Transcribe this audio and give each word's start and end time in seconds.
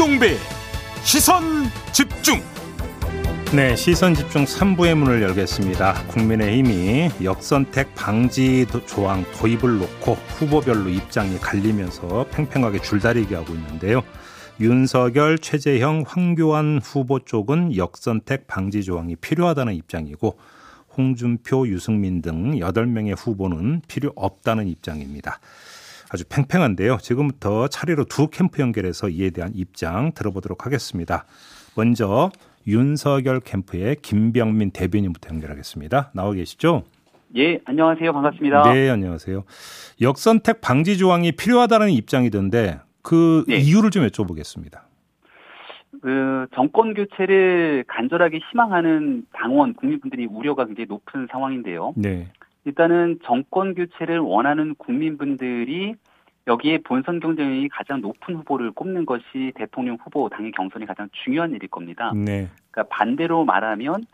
김종배 0.00 0.38
시선 1.02 1.42
집중 1.92 2.40
네, 3.54 3.76
시선 3.76 4.14
집중 4.14 4.46
3부의 4.46 4.94
문을 4.94 5.20
열겠습니다. 5.20 6.06
국민의힘이 6.06 7.10
역선택 7.22 7.94
방지 7.94 8.64
조항 8.86 9.26
도입을 9.34 9.78
놓고 9.78 10.14
후보별로 10.14 10.88
입장이 10.88 11.38
갈리면서 11.38 12.24
팽팽하게 12.30 12.80
줄다리기 12.80 13.34
하고 13.34 13.52
있는데요. 13.52 14.02
윤석열, 14.58 15.38
최재형, 15.38 16.04
황교안 16.06 16.80
후보 16.82 17.18
쪽은 17.18 17.76
역선택 17.76 18.46
방지 18.46 18.82
조항이 18.82 19.16
필요하다는 19.16 19.74
입장이고 19.74 20.38
홍준표, 20.96 21.68
유승민 21.68 22.22
등 22.22 22.52
8명의 22.52 23.14
후보는 23.18 23.82
필요 23.86 24.12
없다는 24.16 24.66
입장입니다. 24.66 25.40
아주 26.12 26.24
팽팽한데요. 26.28 26.98
지금부터 26.98 27.68
차례로 27.68 28.04
두 28.04 28.28
캠프 28.28 28.60
연결해서 28.60 29.08
이에 29.08 29.30
대한 29.30 29.52
입장 29.54 30.10
들어보도록 30.12 30.66
하겠습니다. 30.66 31.24
먼저 31.76 32.30
윤석열 32.66 33.38
캠프의 33.38 33.96
김병민 34.02 34.72
대변인부터 34.72 35.32
연결하겠습니다. 35.32 36.10
나와 36.12 36.32
계시죠? 36.32 36.82
예, 37.36 37.60
안녕하세요. 37.64 38.12
반갑습니다. 38.12 38.72
네, 38.72 38.90
안녕하세요. 38.90 39.44
역선택 40.00 40.60
방지 40.60 40.98
조항이 40.98 41.30
필요하다는 41.30 41.90
입장이던데 41.90 42.80
그 43.02 43.44
네. 43.46 43.58
이유를 43.58 43.90
좀 43.90 44.04
여쭤보겠습니다. 44.08 44.80
그 46.02 46.46
정권 46.54 46.94
교체를 46.94 47.84
간절하게 47.86 48.40
희망하는 48.50 49.26
당원 49.32 49.74
국민분들이 49.74 50.26
우려가 50.26 50.64
굉장히 50.64 50.86
높은 50.88 51.28
상황인데요. 51.30 51.92
네. 51.96 52.32
일단은 52.64 53.18
정권 53.24 53.74
교체를 53.74 54.18
원하는 54.18 54.74
국민분들이 54.74 55.94
여기에 56.46 56.78
본선 56.78 57.20
경쟁이 57.20 57.68
가장 57.68 58.00
높은 58.00 58.36
후보를 58.36 58.72
꼽는 58.72 59.06
것이 59.06 59.52
대통령 59.54 59.96
후보 60.02 60.28
당의 60.28 60.50
경선이 60.52 60.86
가장 60.86 61.08
중요한 61.24 61.52
일일 61.52 61.68
겁니다. 61.68 62.12
네. 62.14 62.48
그러니까 62.70 62.94
반대로 62.94 63.44
말하면 63.44 64.04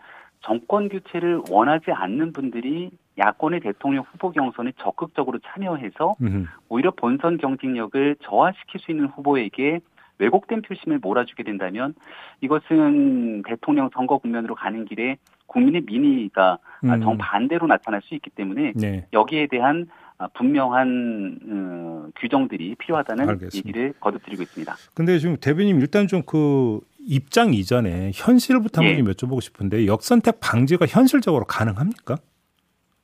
정권 0.41 0.89
교체를 0.89 1.41
원하지 1.51 1.93
않는 1.93 2.33
분들이 2.33 2.91
야권의 3.19 3.61
대통령 3.61 4.05
후보 4.11 4.31
경선에 4.31 4.73
적극적으로 4.79 5.39
참여해서 5.39 6.17
음흠. 6.21 6.45
오히려 6.69 6.91
본선 6.91 7.39
경쟁력을 7.39 8.17
저하시킬 8.21 8.81
수 8.81 8.91
있는 8.91 9.07
후보에게 9.07 9.81
왜곡된 10.19 10.63
표심을 10.63 10.99
몰아주게 10.99 11.43
된다면 11.43 11.95
이것은 12.41 13.43
대통령 13.43 13.91
선거 13.93 14.19
국면으로 14.19 14.55
가는 14.55 14.85
길에 14.85 15.17
국민의 15.47 15.83
민의가 15.87 16.59
음. 16.85 17.01
정반대로 17.01 17.67
나타날 17.67 18.03
수 18.03 18.15
있기 18.15 18.31
때문에 18.31 18.73
네. 18.77 19.07
여기에 19.13 19.49
대한 19.49 19.87
분명한 20.35 21.39
어, 21.51 22.07
규정들이 22.17 22.75
필요하다는 22.77 23.29
알겠습니다. 23.29 23.69
얘기를 23.69 23.93
거듭드리고 24.01 24.43
있습니다. 24.43 24.75
근데 24.95 25.19
지금 25.19 25.37
대변님 25.41 25.81
일단 25.81 26.07
좀 26.07 26.23
그 26.27 26.81
입장 27.07 27.55
이전에 27.55 28.11
현실부터 28.13 28.83
한번 28.83 28.93
예. 28.93 28.99
좀 28.99 29.07
여쭤보고 29.13 29.41
싶은데 29.41 29.87
역선택 29.87 30.41
방지가 30.41 30.87
현실적으로 30.87 31.45
가능합니까? 31.45 32.17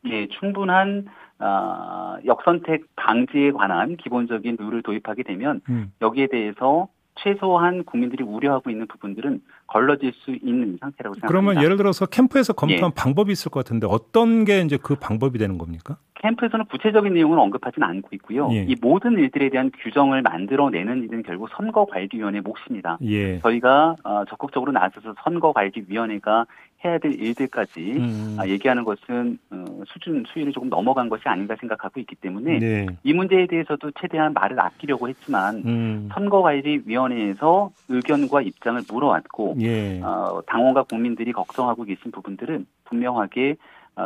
예, 0.06 0.26
충분한 0.28 1.06
어, 1.38 2.16
역선택 2.24 2.84
방지에 2.96 3.52
관한 3.52 3.96
기본적인 3.96 4.56
룰을 4.58 4.82
도입하게 4.82 5.22
되면 5.22 5.60
음. 5.68 5.92
여기에 6.00 6.28
대해서 6.28 6.88
최소한 7.16 7.84
국민들이 7.84 8.24
우려하고 8.24 8.70
있는 8.70 8.86
부분들은 8.86 9.42
걸러질 9.66 10.12
수 10.12 10.30
있는 10.30 10.78
상태라고 10.80 11.14
생각합니다. 11.14 11.26
그러면 11.28 11.62
예를 11.62 11.76
들어서 11.76 12.06
캠프에서 12.06 12.52
검토한 12.52 12.90
예. 12.90 12.94
방법이 12.94 13.32
있을 13.32 13.50
것 13.50 13.64
같은데 13.64 13.86
어떤 13.88 14.44
게 14.44 14.60
이제 14.60 14.78
그 14.80 14.94
방법이 14.96 15.38
되는 15.38 15.58
겁니까? 15.58 15.96
캠프에서는 16.22 16.66
구체적인 16.66 17.14
내용을 17.14 17.38
언급하지는 17.38 17.86
않고 17.86 18.10
있고요. 18.12 18.48
예. 18.52 18.64
이 18.68 18.76
모든 18.80 19.18
일들에 19.18 19.50
대한 19.50 19.70
규정을 19.82 20.22
만들어내는 20.22 21.02
일은 21.04 21.22
결국 21.24 21.48
선거관리위원회 21.56 22.40
몫입니다. 22.40 22.98
예. 23.02 23.40
저희가 23.40 23.96
어, 24.04 24.24
적극적으로 24.28 24.72
나서서 24.72 25.14
선거관리위원회가 25.24 26.46
해야 26.84 26.98
될 26.98 27.12
일들까지 27.20 27.80
음. 27.80 28.36
아, 28.38 28.46
얘기하는 28.46 28.84
것은 28.84 29.38
어, 29.50 29.64
수준 29.86 30.24
수위를 30.26 30.52
조금 30.52 30.68
넘어간 30.68 31.08
것이 31.08 31.22
아닌가 31.26 31.56
생각하고 31.58 32.00
있기 32.00 32.16
때문에 32.16 32.58
네. 32.58 32.86
이 33.02 33.12
문제에 33.12 33.46
대해서도 33.46 33.92
최대한 34.00 34.32
말을 34.32 34.60
아끼려고 34.60 35.08
했지만 35.08 35.62
음. 35.64 36.08
선거관리위원회에서 36.12 37.70
의견과 37.88 38.42
입장을 38.42 38.80
물어왔고 38.90 39.56
예. 39.60 40.00
어, 40.02 40.42
당원과 40.46 40.84
국민들이 40.84 41.32
걱정하고 41.32 41.84
계신 41.84 42.10
부분들은 42.10 42.66
분명하게 42.84 43.50
어, 43.52 43.56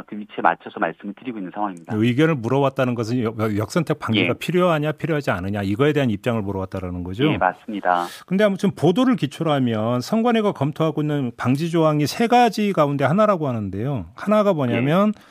그 0.07 0.17
위치에 0.17 0.43
맞춰서 0.43 0.81
말씀을 0.81 1.15
드리고 1.15 1.39
있는 1.39 1.51
상황입니다. 1.55 1.95
의견을 1.95 2.35
물어왔다는 2.37 2.95
것은 2.95 3.23
역선택 3.57 3.99
방지가 3.99 4.29
예. 4.29 4.33
필요하냐 4.35 4.93
필요하지 4.93 5.31
않느냐 5.31 5.63
이거에 5.63 5.93
대한 5.93 6.11
입장을 6.11 6.41
물어왔다라는 6.43 7.05
거죠. 7.05 7.25
네 7.25 7.39
맞습니다. 7.39 8.07
근데 8.27 8.43
아무튼 8.45 8.73
보도를 8.73 9.17
기초로 9.17 9.53
하면 9.53 10.01
선관위가 10.01 10.53
검토하고 10.53 11.03
있는 11.03 11.31
방지 11.37 11.71
조항이 11.71 12.07
세 12.07 12.27
가지 12.27 12.73
가운데 12.73 13.05
하나라고 13.05 13.47
하는데요. 13.49 14.07
하나가 14.15 14.53
뭐냐면 14.53 15.13
예. 15.17 15.23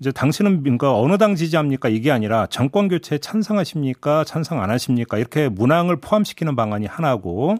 이제 0.00 0.12
당신은 0.12 0.62
그러니까 0.62 0.94
어느 0.98 1.16
당 1.16 1.34
지지합니까 1.34 1.88
이게 1.88 2.10
아니라 2.10 2.46
정권 2.46 2.88
교체에 2.88 3.18
찬성하십니까 3.18 4.24
찬성 4.24 4.60
안 4.62 4.68
하십니까 4.70 5.16
이렇게 5.18 5.48
문항을 5.48 5.96
포함시키는 5.96 6.56
방안이 6.56 6.86
하나고 6.86 7.56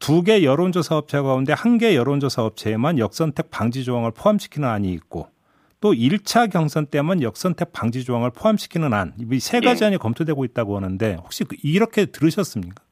두 0.00 0.22
개 0.24 0.42
여론조사 0.44 0.96
업체 0.96 1.20
가운데 1.20 1.52
한 1.54 1.78
개 1.78 1.96
여론조사 1.96 2.44
업체에만 2.44 2.98
역선택 2.98 3.50
방지 3.50 3.84
조항을 3.84 4.10
포함시키는 4.10 4.68
안이 4.68 4.92
있고 4.92 5.28
또 5.84 5.92
1차 5.92 6.50
경선 6.50 6.86
때만 6.86 7.20
역선택 7.20 7.74
방지 7.74 8.04
조항을 8.04 8.30
포함시키는 8.34 8.94
안, 8.94 9.12
이 9.18 9.38
세 9.38 9.60
가지 9.60 9.80
네. 9.80 9.86
안이 9.88 9.98
검토되고 9.98 10.42
있다고 10.46 10.76
하는데 10.76 11.16
혹시 11.20 11.44
그 11.44 11.56
이렇게 11.62 12.06
들으셨습니까? 12.06 12.82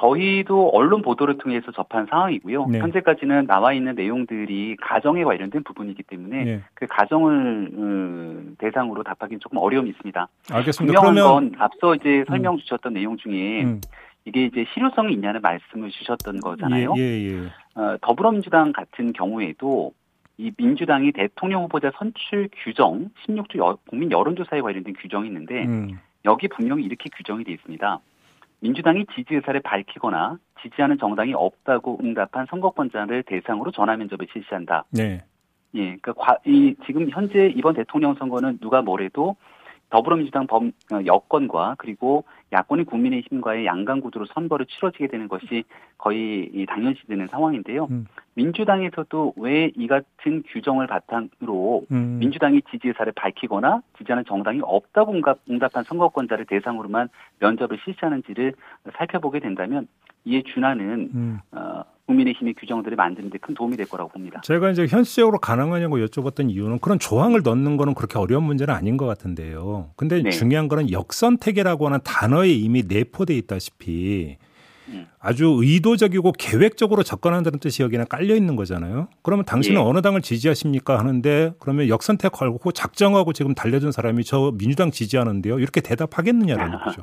저희도 0.00 0.70
언론 0.70 1.02
보도를 1.02 1.38
통해서 1.38 1.70
접한 1.70 2.06
상황이고요. 2.10 2.66
네. 2.66 2.80
현재까지는 2.80 3.46
나와 3.46 3.72
있는 3.72 3.94
내용들이 3.94 4.74
가정에 4.82 5.22
관련된 5.22 5.62
부분이기 5.62 6.02
때문에 6.02 6.44
네. 6.44 6.62
그 6.74 6.88
가정을 6.88 7.32
음, 7.78 8.56
대상으로 8.58 9.04
답하기는 9.04 9.38
조금 9.38 9.58
어려움이 9.58 9.90
있습니다. 9.90 10.28
알겠습니다. 10.50 11.00
그러면 11.00 11.24
건 11.28 11.52
앞서 11.58 11.94
이제 11.94 12.24
설명 12.26 12.54
음. 12.54 12.58
주셨던 12.58 12.92
내용 12.94 13.16
중에 13.18 13.62
음. 13.62 13.80
이게 14.24 14.46
이제 14.46 14.64
실효성이 14.74 15.12
있냐는 15.12 15.40
말씀을 15.42 15.90
주셨던 15.90 16.40
거잖아요. 16.40 16.94
예, 16.96 17.02
예, 17.02 17.44
예. 17.44 17.80
어, 17.80 17.96
더불어민주당 18.00 18.72
같은 18.72 19.12
경우에도 19.12 19.92
이 20.36 20.50
민주당이 20.56 21.12
대통령 21.12 21.62
후보자 21.64 21.92
선출 21.96 22.48
규정 22.52 23.10
16조 23.26 23.58
여, 23.58 23.78
국민 23.88 24.10
여론조사에 24.10 24.60
관련된 24.60 24.94
규정이 24.98 25.28
있는데 25.28 25.64
음. 25.64 25.98
여기 26.24 26.48
분명히 26.48 26.84
이렇게 26.84 27.08
규정이 27.14 27.44
되어 27.44 27.54
있습니다. 27.54 28.00
민주당이 28.60 29.06
지지 29.14 29.34
의사를 29.34 29.60
밝히거나 29.60 30.38
지지하는 30.62 30.98
정당이 30.98 31.34
없다고 31.34 31.98
응답한 32.02 32.46
선거권자를 32.48 33.24
대상으로 33.24 33.70
전화 33.70 33.96
면접을 33.96 34.26
실시한다. 34.32 34.84
네. 34.90 35.22
예, 35.74 35.96
그러니까 36.00 36.12
과, 36.14 36.38
이 36.46 36.74
지금 36.86 37.10
현재 37.10 37.52
이번 37.54 37.74
대통령 37.74 38.14
선거는 38.14 38.58
누가 38.60 38.80
뭐래도 38.80 39.36
더불어민주당 39.94 40.48
범, 40.48 40.72
어, 40.92 40.98
여권과 41.06 41.76
그리고 41.78 42.24
야권이 42.50 42.82
국민의힘과의 42.82 43.64
양강 43.64 44.00
구도로 44.00 44.26
선거를 44.34 44.66
치러지게 44.66 45.06
되는 45.06 45.28
것이 45.28 45.62
거의 45.98 46.66
당연시되는 46.68 47.28
상황인데요. 47.28 47.86
음. 47.92 48.06
민주당에서도 48.34 49.34
왜 49.36 49.70
이 49.76 49.86
같은 49.86 50.42
규정을 50.48 50.88
바탕으로 50.88 51.86
음. 51.92 52.16
민주당이 52.18 52.62
지지 52.70 52.88
의사를 52.88 53.12
밝히거나 53.14 53.82
지지하는 53.98 54.24
정당이 54.24 54.60
없다고 54.64 55.12
응답, 55.12 55.38
응답한 55.48 55.84
선거권자를 55.84 56.46
대상으로만 56.46 57.08
면접을 57.38 57.78
실시하는지를 57.84 58.54
살펴보게 58.96 59.38
된다면 59.38 59.86
이에 60.24 60.42
준하는 60.54 61.10
음. 61.14 61.38
어, 61.52 61.82
국민의힘의 62.06 62.54
규정들을 62.54 62.96
만드는 62.96 63.30
데 63.30 63.38
큰 63.38 63.54
도움이 63.54 63.76
될 63.76 63.86
거라고 63.88 64.10
봅니다. 64.10 64.40
제가 64.42 64.70
이제 64.70 64.86
현실적으로 64.86 65.38
가능하냐고 65.38 65.98
여쭤봤던 65.98 66.50
이유는 66.50 66.78
그런 66.80 66.98
조항을 66.98 67.40
넣는 67.42 67.76
거는 67.76 67.94
그렇게 67.94 68.18
어려운 68.18 68.44
문제는 68.44 68.74
아닌 68.74 68.96
것 68.96 69.06
같은데요. 69.06 69.90
근데 69.96 70.22
네. 70.22 70.30
중요한 70.30 70.68
거는 70.68 70.90
역선택이라고 70.90 71.86
하는 71.86 72.00
단어에 72.04 72.50
이미 72.50 72.82
내포돼 72.86 73.34
있다시피 73.36 74.36
음. 74.88 75.06
아주 75.18 75.58
의도적이고 75.62 76.32
계획적으로 76.32 77.02
접근한다는 77.02 77.58
뜻이 77.58 77.82
여기는 77.82 78.06
깔려 78.08 78.34
있는 78.34 78.54
거잖아요. 78.56 79.08
그러면 79.22 79.46
당신은 79.46 79.80
예. 79.80 79.84
어느 79.84 80.02
당을 80.02 80.20
지지하십니까 80.20 80.98
하는데 80.98 81.52
그러면 81.58 81.88
역선택 81.88 82.32
걸고 82.32 82.72
작정하고 82.72 83.32
지금 83.32 83.54
달려준 83.54 83.92
사람이 83.92 84.24
저 84.24 84.52
민주당 84.58 84.90
지지하는데요. 84.90 85.58
이렇게 85.58 85.80
대답하겠느냐라는 85.80 86.78
거죠. 86.84 87.02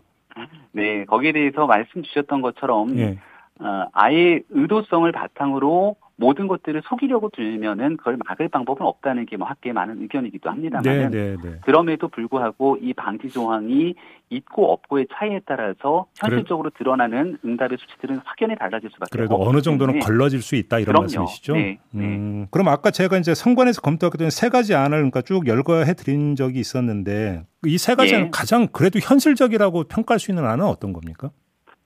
네, 0.73 1.05
거기에 1.05 1.31
대해서 1.31 1.65
말씀 1.65 2.03
주셨던 2.03 2.41
것처럼 2.41 2.97
예. 2.97 3.17
어, 3.59 3.87
아예 3.93 4.41
의도성을 4.49 5.11
바탕으로 5.11 5.95
모든 6.21 6.47
것들을 6.47 6.81
속이려고 6.85 7.29
들면은 7.29 7.97
그걸 7.97 8.17
막을 8.27 8.47
방법은 8.49 8.85
없다는 8.85 9.25
게 9.25 9.35
뭐 9.41 9.47
학계의 9.47 9.73
많은 9.73 10.01
의견이기도 10.03 10.49
합니다만 10.51 10.83
네, 10.83 11.09
네, 11.09 11.35
네. 11.43 11.59
그럼에도 11.63 12.07
불구하고 12.09 12.77
이 12.79 12.93
방지 12.93 13.27
조항이 13.29 13.95
있고 14.29 14.71
없고의 14.71 15.07
차이에 15.13 15.41
따라서 15.47 16.05
현실적으로 16.15 16.69
그래, 16.69 16.77
드러나는 16.77 17.37
응답의 17.43 17.77
수치들은 17.79 18.21
확연히 18.23 18.55
달라질 18.55 18.89
수밖에. 18.91 19.09
그래도 19.11 19.35
어느 19.41 19.61
정도는 19.61 19.99
걸러질 19.99 20.41
수 20.43 20.55
있다 20.55 20.77
이런 20.77 20.85
그럼요. 20.93 21.01
말씀이시죠? 21.01 21.53
네, 21.55 21.79
네. 21.91 22.05
음, 22.05 22.47
그럼 22.51 22.67
아까 22.67 22.91
제가 22.91 23.17
이제 23.17 23.33
선관에서 23.33 23.81
검토했던 23.81 24.29
세 24.29 24.49
가지 24.49 24.75
안을 24.75 24.97
그러니까 24.99 25.21
쭉 25.23 25.47
열거해 25.47 25.93
드린 25.95 26.35
적이 26.35 26.59
있었는데 26.59 27.43
이 27.65 27.77
세 27.77 27.95
가지 27.95 28.13
는 28.13 28.23
네. 28.25 28.29
가장 28.31 28.67
그래도 28.71 28.99
현실적이라고 28.99 29.85
평가할 29.85 30.19
수 30.19 30.29
있는 30.31 30.45
안은 30.45 30.65
어떤 30.65 30.93
겁니까? 30.93 31.31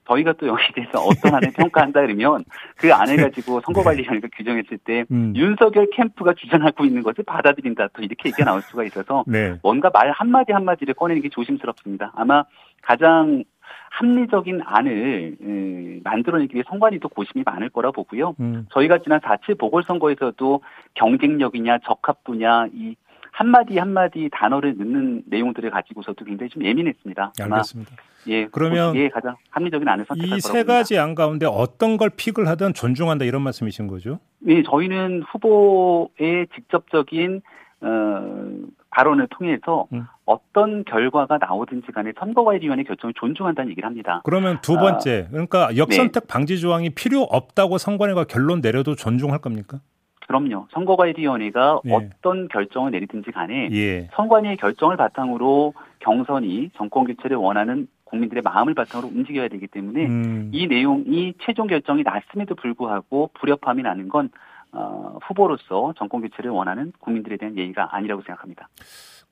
저희가 0.06 0.34
또 0.34 0.46
여기에 0.46 0.68
대해서 0.74 1.00
어떤 1.00 1.34
안을 1.34 1.52
평가한다 1.52 2.00
그러면 2.00 2.44
그 2.76 2.92
안을 2.92 3.16
가지고 3.16 3.60
선거관리위원회가 3.60 4.28
규정했을 4.36 4.78
때 4.78 5.04
음. 5.10 5.32
윤석열 5.36 5.88
캠프가 5.92 6.34
주장하고 6.34 6.84
있는 6.84 7.02
것을 7.02 7.24
받아들인다 7.24 7.88
또 7.92 8.02
이렇게 8.02 8.28
얘기가 8.28 8.44
나올 8.44 8.62
수가 8.62 8.84
있어서 8.84 9.24
네. 9.26 9.58
뭔가 9.62 9.90
말 9.92 10.10
한마디 10.10 10.52
한마디를 10.52 10.94
꺼내는 10.94 11.22
게 11.22 11.28
조심스럽습니다. 11.28 12.12
아마 12.14 12.44
가장 12.82 13.44
합리적인 13.90 14.60
안을 14.64 15.36
음, 15.40 16.00
만들어내기 16.04 16.54
위해 16.54 16.64
선관위도 16.68 17.08
고심이 17.08 17.42
많을 17.44 17.70
거라 17.70 17.90
보고요. 17.90 18.34
음. 18.40 18.66
저희가 18.70 18.98
지난 18.98 19.20
4.7 19.20 19.58
보궐선거에서도 19.58 20.62
경쟁력이냐 20.94 21.78
적합도냐 21.78 22.68
이 22.72 22.96
한마디 23.36 23.76
한마디 23.76 24.30
단어를 24.32 24.78
넣는 24.78 25.24
내용들을 25.26 25.70
가지고서도 25.70 26.24
굉장히 26.24 26.48
좀 26.48 26.64
예민했습니다. 26.64 27.34
알겠습니다. 27.38 27.94
예, 28.28 28.46
그러면 28.46 28.96
예 28.96 29.10
가장 29.10 29.36
합리적인 29.50 29.86
안을 29.86 30.06
선택할 30.08 30.38
이세 30.38 30.64
가지 30.64 30.98
안 30.98 31.14
가운데 31.14 31.44
어떤 31.44 31.98
걸 31.98 32.08
픽을 32.08 32.48
하든 32.48 32.72
존중한다 32.72 33.26
이런 33.26 33.42
말씀이신 33.42 33.88
거죠? 33.88 34.20
네, 34.38 34.62
저희는 34.62 35.24
후보의 35.30 36.46
직접적인 36.54 37.42
어, 37.82 38.50
발언을 38.88 39.26
통해서 39.28 39.86
음. 39.92 40.06
어떤 40.24 40.82
결과가 40.84 41.36
나오든지 41.36 41.92
간에 41.92 42.12
선거관리위원회 42.18 42.84
결정을 42.84 43.12
존중한다는 43.20 43.70
얘기를 43.70 43.86
합니다. 43.86 44.22
그러면 44.24 44.58
두 44.62 44.78
번째, 44.78 45.28
그러니까 45.30 45.76
역선택 45.76 46.22
네. 46.22 46.26
방지 46.26 46.58
조항이 46.58 46.88
필요 46.88 47.20
없다고 47.20 47.76
선관위가 47.76 48.24
결론 48.24 48.62
내려도 48.62 48.94
존중할 48.94 49.40
겁니까? 49.40 49.80
그럼요. 50.26 50.66
선거관리위원회가 50.72 51.80
예. 51.86 51.92
어떤 51.92 52.48
결정을 52.48 52.90
내리든지 52.90 53.30
간에 53.30 53.68
예. 53.72 54.08
선관위의 54.14 54.56
결정을 54.56 54.96
바탕으로 54.96 55.74
경선이 56.00 56.70
정권 56.76 57.04
교체를 57.04 57.36
원하는 57.36 57.88
국민들의 58.04 58.42
마음을 58.42 58.74
바탕으로 58.74 59.08
움직여야 59.08 59.48
되기 59.48 59.66
때문에 59.66 60.06
음. 60.06 60.50
이 60.52 60.66
내용이 60.66 61.34
최종 61.42 61.66
결정이 61.66 62.02
났음에도 62.02 62.54
불구하고 62.54 63.30
불협화음이 63.34 63.82
나는 63.82 64.08
건 64.08 64.30
어, 64.72 65.18
후보로서 65.22 65.94
정권 65.96 66.22
교체를 66.22 66.50
원하는 66.50 66.92
국민들에 67.00 67.36
대한 67.36 67.56
예의가 67.56 67.94
아니라고 67.94 68.22
생각합니다. 68.22 68.68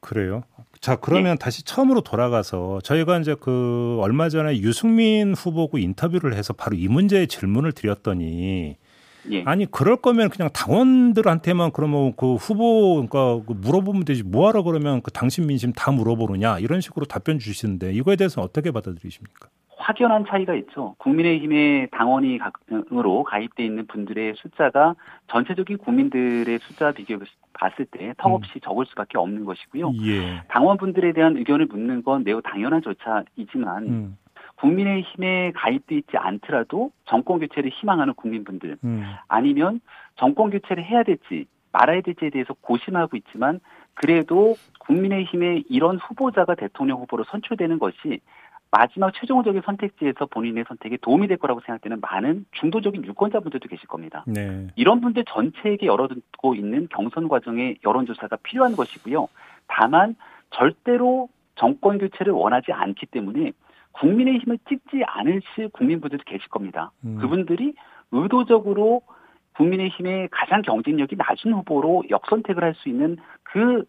그래요. 0.00 0.42
자 0.80 0.96
그러면 0.96 1.36
네. 1.36 1.38
다시 1.38 1.64
처음으로 1.64 2.02
돌아가서 2.02 2.80
저희가 2.82 3.18
이제 3.18 3.34
그 3.40 3.98
얼마 4.00 4.28
전에 4.28 4.58
유승민 4.58 5.34
후보고 5.34 5.78
인터뷰를 5.78 6.34
해서 6.34 6.52
바로 6.52 6.76
이 6.76 6.88
문제에 6.88 7.26
질문을 7.26 7.72
드렸더니 7.72 8.76
예. 9.30 9.44
아니 9.44 9.66
그럴 9.70 9.96
거면 9.96 10.28
그냥 10.28 10.50
당원들한테만 10.52 11.72
그러면 11.72 12.12
그 12.16 12.34
후보 12.34 12.94
그러니까 12.94 13.44
그 13.46 13.52
물어보면 13.52 14.04
되지 14.04 14.22
뭐하러 14.22 14.62
그러면 14.62 15.00
그 15.02 15.10
당신 15.10 15.46
민심 15.46 15.72
다 15.72 15.90
물어보느냐 15.90 16.58
이런 16.58 16.80
식으로 16.80 17.06
답변 17.06 17.38
주시는데 17.38 17.92
이거에 17.92 18.16
대해서는 18.16 18.44
어떻게 18.44 18.70
받아들이십니까? 18.70 19.48
확연한 19.76 20.24
차이가 20.26 20.54
있죠. 20.54 20.94
국민의힘의 20.98 21.88
당원이으로 21.90 23.24
가입돼 23.24 23.64
있는 23.64 23.86
분들의 23.86 24.34
숫자가 24.36 24.94
전체적인 25.28 25.78
국민들의 25.78 26.58
숫자 26.60 26.92
비교해 26.92 27.20
봤을 27.52 27.84
때 27.86 28.14
턱없이 28.16 28.52
음. 28.54 28.60
적을 28.62 28.86
수밖에 28.86 29.18
없는 29.18 29.44
것이고요. 29.44 29.92
예. 30.06 30.42
당원분들에 30.48 31.12
대한 31.12 31.36
의견을 31.36 31.66
묻는 31.66 32.02
건 32.02 32.24
매우 32.24 32.40
당연한 32.40 32.82
절차이지만 32.82 33.82
음. 33.84 34.16
국민의힘에 34.64 35.52
가입돼 35.52 35.96
있지 35.96 36.16
않더라도 36.16 36.90
정권 37.04 37.38
교체를 37.40 37.70
희망하는 37.70 38.14
국민분들 38.14 38.78
음. 38.84 39.04
아니면 39.28 39.80
정권 40.16 40.50
교체를 40.50 40.84
해야 40.84 41.02
될지 41.02 41.46
말아야 41.72 42.00
될지에 42.00 42.30
대해서 42.30 42.54
고심하고 42.60 43.16
있지만 43.18 43.60
그래도 43.94 44.54
국민의힘의 44.80 45.64
이런 45.68 45.98
후보자가 45.98 46.54
대통령 46.54 47.00
후보로 47.00 47.24
선출되는 47.24 47.78
것이 47.78 48.20
마지막 48.70 49.12
최종적인 49.14 49.62
선택지에서 49.64 50.26
본인의 50.26 50.64
선택에 50.66 50.96
도움이 51.00 51.28
될 51.28 51.36
거라고 51.36 51.60
생각되는 51.60 52.00
많은 52.00 52.44
중도적인 52.52 53.04
유권자분들도 53.04 53.68
계실 53.68 53.86
겁니다. 53.86 54.24
네. 54.26 54.66
이런 54.74 55.00
분들 55.00 55.24
전체에게 55.28 55.86
열어두고 55.86 56.56
있는 56.56 56.88
경선 56.90 57.28
과정의 57.28 57.78
여론조사가 57.84 58.36
필요한 58.42 58.74
것이고요. 58.74 59.28
다만 59.68 60.16
절대로 60.50 61.28
정권 61.54 61.98
교체를 61.98 62.32
원하지 62.32 62.72
않기 62.72 63.06
때문에 63.06 63.52
국민의힘을 63.94 64.58
찍지 64.68 65.02
않으실 65.06 65.70
국민분들도 65.72 66.22
계실 66.26 66.48
겁니다. 66.48 66.90
음. 67.04 67.18
그분들이 67.20 67.74
의도적으로 68.12 69.02
국민의힘의 69.56 70.28
가장 70.30 70.62
경쟁력이 70.62 71.16
낮은 71.16 71.52
후보로 71.52 72.04
역선택을 72.10 72.62
할 72.62 72.74
수 72.74 72.88
있는 72.88 73.16
그 73.42 73.84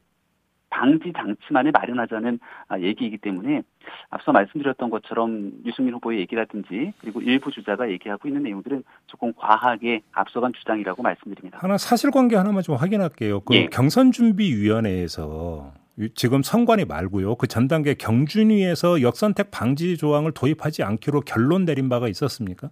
방지 0.69 1.13
장치만을 1.15 1.71
마련하자는 1.71 2.39
아, 2.67 2.79
얘기이기 2.79 3.17
때문에 3.17 3.61
앞서 4.09 4.33
말씀드렸던 4.33 4.89
것처럼 4.89 5.51
유승민 5.65 5.93
후보의 5.93 6.19
얘기라든지 6.19 6.91
그리고 6.99 7.21
일부 7.21 7.49
주자가 7.51 7.89
얘기하고 7.91 8.27
있는 8.27 8.43
내용들은 8.43 8.83
조금 9.07 9.31
과하게 9.37 10.01
앞서간 10.11 10.51
주장이라고 10.53 11.01
말씀드립니다. 11.01 11.59
하나 11.61 11.77
사실관계 11.77 12.35
하나만 12.35 12.61
좀 12.61 12.75
확인할게요. 12.75 13.39
그 13.41 13.55
예. 13.55 13.67
경선준비위원회에서 13.67 15.71
지금 16.15 16.41
선관위 16.43 16.85
말고요. 16.85 17.35
그 17.35 17.47
전 17.47 17.67
단계 17.67 17.93
경준위에서 17.93 19.01
역선택 19.01 19.49
방지 19.51 19.95
조항을 19.97 20.33
도입하지 20.33 20.83
않기로 20.83 21.21
결론 21.21 21.65
내린 21.65 21.87
바가 21.89 22.07
있었습니까? 22.09 22.69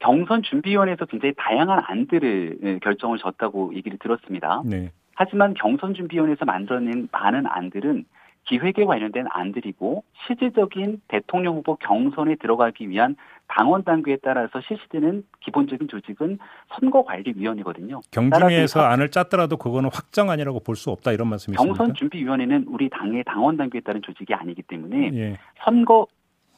경선 0.00 0.42
준비위원회에서 0.42 1.06
굉장히 1.06 1.32
다양한 1.38 1.82
안들을 1.86 2.58
예, 2.62 2.78
결정을 2.80 3.18
줬다고 3.18 3.74
얘기를 3.74 3.98
들었습니다. 3.98 4.62
네. 4.66 4.90
하지만 5.14 5.54
경선 5.54 5.94
준비위원회에서 5.94 6.44
만들어낸 6.44 7.08
많은 7.12 7.46
안들은 7.46 8.04
기획에 8.44 8.84
관련된 8.84 9.26
안들이고 9.30 10.04
실질적인 10.26 11.00
대통령 11.08 11.56
후보 11.56 11.76
경선에 11.76 12.36
들어가기 12.36 12.88
위한 12.90 13.16
당원 13.48 13.84
단계에 13.84 14.18
따라서 14.22 14.60
실시되는 14.60 15.24
기본적인 15.40 15.88
조직은 15.88 16.38
선거관리위원회거든요. 16.70 18.00
경중에서 18.10 18.80
안을 18.82 19.10
짰더라도 19.10 19.56
그거는 19.56 19.90
확정아니라고 19.92 20.60
볼 20.60 20.74
수 20.76 20.90
없다 20.90 21.12
이런 21.12 21.28
말씀이십니까? 21.28 21.64
경선준비위원회는 21.76 22.64
우리 22.68 22.88
당의 22.90 23.22
당원 23.24 23.56
단계에 23.56 23.80
따른 23.80 24.02
조직이 24.02 24.34
아니기 24.34 24.62
때문에 24.62 25.10
예. 25.14 25.38
선거 25.64 26.06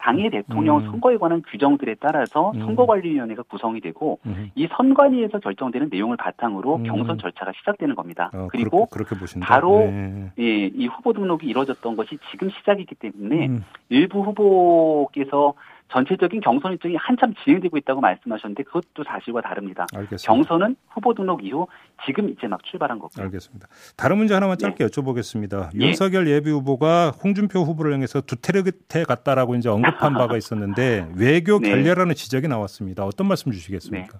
당의 0.07 0.31
대통령 0.31 0.79
음. 0.79 0.85
선거에 0.85 1.17
관한 1.17 1.43
규정들에 1.43 1.97
따라서 1.99 2.53
음. 2.55 2.61
선거관리위원회가 2.61 3.43
구성이 3.43 3.81
되고 3.81 4.21
음. 4.25 4.53
이 4.55 4.69
선관위에서 4.71 5.41
결정되는 5.41 5.89
내용을 5.91 6.17
바탕으로 6.17 6.77
음. 6.77 6.83
경선 6.85 7.19
절차가 7.19 7.51
시작되는 7.59 7.97
겁니다. 7.97 8.31
어, 8.33 8.47
그리고 8.49 8.87
그렇게, 8.87 9.17
그렇게 9.17 9.41
바로 9.41 9.81
네. 9.81 10.31
예, 10.39 10.67
이 10.67 10.87
후보 10.87 11.13
등록이 11.13 11.49
이루어졌던 11.49 11.97
것이 11.97 12.19
지금 12.31 12.51
시작이기 12.51 12.95
때문에 12.95 13.49
음. 13.49 13.65
일부 13.89 14.21
후보께서 14.21 15.55
전체적인 15.89 16.41
경선 16.41 16.73
일정이 16.73 16.97
한참 16.97 17.33
진행되고 17.45 17.77
있다고 17.79 18.01
말씀하셨는데 18.01 18.65
그것도 18.65 19.05
사실과 19.05 19.41
다릅니다. 19.41 19.87
알겠습니다. 19.95 20.27
경선은 20.27 20.77
후보 20.91 21.15
등록 21.15 21.45
이후 21.45 21.67
지금 22.05 22.29
이제 22.29 22.49
막 22.49 22.63
출발한 22.65 22.99
거고요. 22.99 23.25
알겠습니다. 23.25 23.69
다른 23.97 24.19
문제 24.19 24.35
하나만 24.35 24.59
짧게 24.59 24.85
네. 24.85 24.91
여쭤보겠습니다. 24.91 25.71
예. 25.81 25.87
윤석열 25.87 26.29
예비 26.29 26.51
후보가 26.51 27.11
홍준표 27.23 27.61
후보를 27.61 27.93
향해서 27.95 28.23
두테르테 28.23 29.05
같다라고 29.05 29.55
이제 29.55 29.69
언급한 29.69 30.15
바가 30.15 30.37
있었는데 30.37 31.13
외교 31.17 31.61
네. 31.61 31.71
결례라는 31.71 32.09
네. 32.09 32.15
지적이 32.15 32.49
나왔습니다. 32.49 33.05
어떤 33.05 33.29
말씀 33.29 33.53
주시겠습니까? 33.53 34.13
네. 34.13 34.19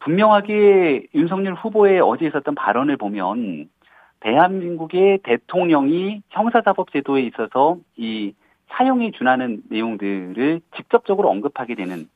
분명하게 0.00 1.06
윤석열 1.14 1.54
후보의 1.54 2.00
어제 2.00 2.26
있었던 2.26 2.54
발언을 2.54 2.96
보면 2.96 3.68
대한민국의 4.20 5.20
대통령이 5.22 6.22
형사사법제도에 6.30 7.22
있어서 7.22 7.78
이 7.96 8.34
사용에 8.72 9.10
준하는 9.12 9.62
내용들을 9.68 10.60
직접적으로 10.76 11.28
언급하게 11.30 11.74
되는 11.74 12.08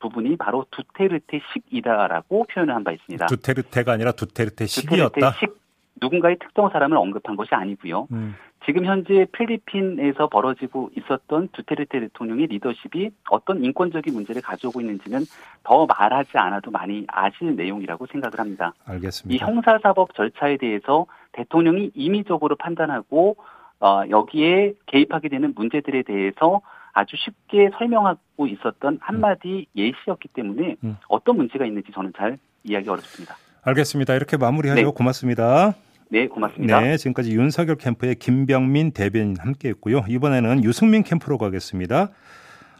부분이 0.00 0.36
바로 0.36 0.64
두테르테식이다라고 0.70 2.44
표현을 2.44 2.74
한 2.74 2.84
바 2.84 2.92
있습니다. 2.92 3.26
두테르테가 3.26 3.92
아니라 3.92 4.12
두테르테식이었다. 4.12 5.08
두테르테식 5.14 5.58
누군가의 6.00 6.36
특정 6.38 6.70
사람을 6.70 6.96
언급한 6.96 7.34
것이 7.34 7.52
아니고요. 7.54 8.06
음. 8.12 8.36
지금 8.66 8.84
현재 8.84 9.26
필리핀에서 9.32 10.28
벌어지고 10.28 10.90
있었던 10.96 11.48
두테르테 11.52 12.00
대통령의 12.00 12.46
리더십이 12.46 13.10
어떤 13.30 13.64
인권적인 13.64 14.12
문제를 14.14 14.42
가져오고 14.42 14.80
있는지는 14.80 15.20
더 15.64 15.86
말하지 15.86 16.38
않아도 16.38 16.70
많이 16.70 17.04
아실 17.08 17.56
내용이라고 17.56 18.06
생각을 18.06 18.38
합니다. 18.38 18.74
알겠습니다. 18.84 19.34
이 19.34 19.38
형사사법 19.44 20.14
절차에 20.14 20.58
대해서 20.58 21.06
대통령이 21.32 21.90
임의적으로 21.94 22.56
판단하고 22.56 23.36
어, 23.80 24.02
여기에 24.08 24.74
개입하게 24.86 25.28
되는 25.28 25.52
문제들에 25.54 26.02
대해서 26.02 26.60
아주 26.92 27.16
쉽게 27.16 27.70
설명하고 27.78 28.46
있었던 28.46 28.98
한마디 29.00 29.66
예시였기 29.76 30.28
때문에 30.34 30.76
음. 30.82 30.96
어떤 31.08 31.36
문제가 31.36 31.64
있는지 31.64 31.92
저는 31.92 32.12
잘 32.16 32.38
이해하기 32.64 32.88
어렵습니다. 32.88 33.36
알겠습니다. 33.62 34.14
이렇게 34.14 34.36
마무리하죠. 34.36 34.82
네. 34.82 34.90
고맙습니다. 34.90 35.74
네, 36.10 36.26
고맙습니다. 36.26 36.80
네, 36.80 36.96
지금까지 36.96 37.32
윤석열 37.32 37.76
캠프의 37.76 38.14
김병민 38.14 38.92
대변인 38.92 39.36
함께했고요. 39.38 40.04
이번에는 40.08 40.64
유승민 40.64 41.02
캠프로 41.02 41.36
가겠습니다. 41.38 42.08